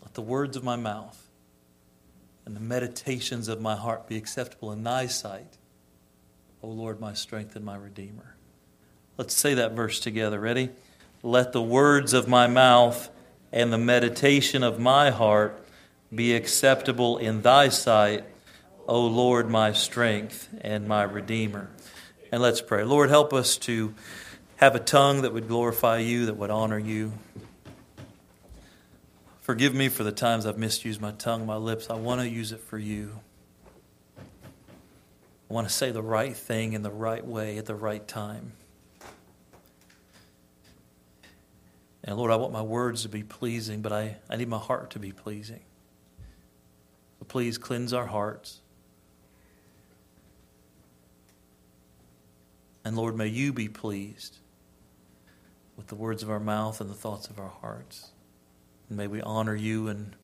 Let 0.09 0.15
the 0.15 0.21
words 0.23 0.57
of 0.57 0.63
my 0.63 0.75
mouth 0.75 1.29
and 2.43 2.55
the 2.55 2.59
meditations 2.59 3.47
of 3.47 3.61
my 3.61 3.75
heart 3.75 4.07
be 4.07 4.17
acceptable 4.17 4.71
in 4.71 4.81
thy 4.81 5.05
sight, 5.05 5.59
O 6.63 6.67
Lord, 6.67 6.99
my 6.99 7.13
strength 7.13 7.55
and 7.55 7.63
my 7.63 7.75
redeemer. 7.75 8.35
Let's 9.17 9.35
say 9.35 9.53
that 9.53 9.73
verse 9.73 9.99
together. 9.99 10.39
Ready? 10.39 10.69
Let 11.21 11.51
the 11.51 11.61
words 11.61 12.13
of 12.13 12.27
my 12.27 12.47
mouth 12.47 13.11
and 13.51 13.71
the 13.71 13.77
meditation 13.77 14.63
of 14.63 14.79
my 14.79 15.11
heart 15.11 15.63
be 16.13 16.33
acceptable 16.33 17.19
in 17.19 17.43
thy 17.43 17.69
sight, 17.69 18.23
O 18.87 19.05
Lord, 19.05 19.47
my 19.47 19.73
strength 19.73 20.49
and 20.61 20.87
my 20.87 21.03
redeemer. 21.03 21.69
And 22.31 22.41
let's 22.41 22.61
pray. 22.61 22.83
Lord, 22.83 23.11
help 23.11 23.31
us 23.31 23.57
to 23.57 23.93
have 24.55 24.73
a 24.73 24.79
tongue 24.79 25.21
that 25.21 25.33
would 25.33 25.47
glorify 25.47 25.99
you, 25.99 26.25
that 26.25 26.37
would 26.37 26.49
honor 26.49 26.79
you. 26.79 27.13
Forgive 29.49 29.73
me 29.73 29.89
for 29.89 30.03
the 30.03 30.11
times 30.11 30.45
I've 30.45 30.59
misused 30.59 31.01
my 31.01 31.09
tongue, 31.09 31.47
my 31.47 31.55
lips. 31.55 31.89
I 31.89 31.95
want 31.95 32.21
to 32.21 32.29
use 32.29 32.51
it 32.51 32.59
for 32.59 32.77
you. 32.77 33.19
I 34.19 34.21
want 35.51 35.67
to 35.67 35.73
say 35.73 35.89
the 35.89 36.03
right 36.03 36.37
thing 36.37 36.73
in 36.73 36.83
the 36.83 36.91
right 36.91 37.25
way 37.25 37.57
at 37.57 37.65
the 37.65 37.73
right 37.73 38.07
time. 38.07 38.51
And 42.03 42.15
Lord, 42.15 42.29
I 42.29 42.35
want 42.35 42.53
my 42.53 42.61
words 42.61 43.01
to 43.01 43.09
be 43.09 43.23
pleasing, 43.23 43.81
but 43.81 43.91
I, 43.91 44.17
I 44.29 44.35
need 44.35 44.49
my 44.49 44.59
heart 44.59 44.91
to 44.91 44.99
be 44.99 45.11
pleasing. 45.11 45.61
So 47.17 47.25
please 47.27 47.57
cleanse 47.57 47.91
our 47.91 48.05
hearts. 48.05 48.61
And 52.85 52.95
Lord, 52.95 53.17
may 53.17 53.25
you 53.25 53.51
be 53.51 53.67
pleased 53.67 54.37
with 55.75 55.87
the 55.87 55.95
words 55.95 56.21
of 56.21 56.29
our 56.29 56.39
mouth 56.39 56.79
and 56.79 56.87
the 56.87 56.93
thoughts 56.93 57.29
of 57.29 57.39
our 57.39 57.53
hearts. 57.61 58.11
And 58.89 58.97
may 58.97 59.07
we 59.07 59.21
honor 59.21 59.55
you 59.55 59.87
and 59.87 60.15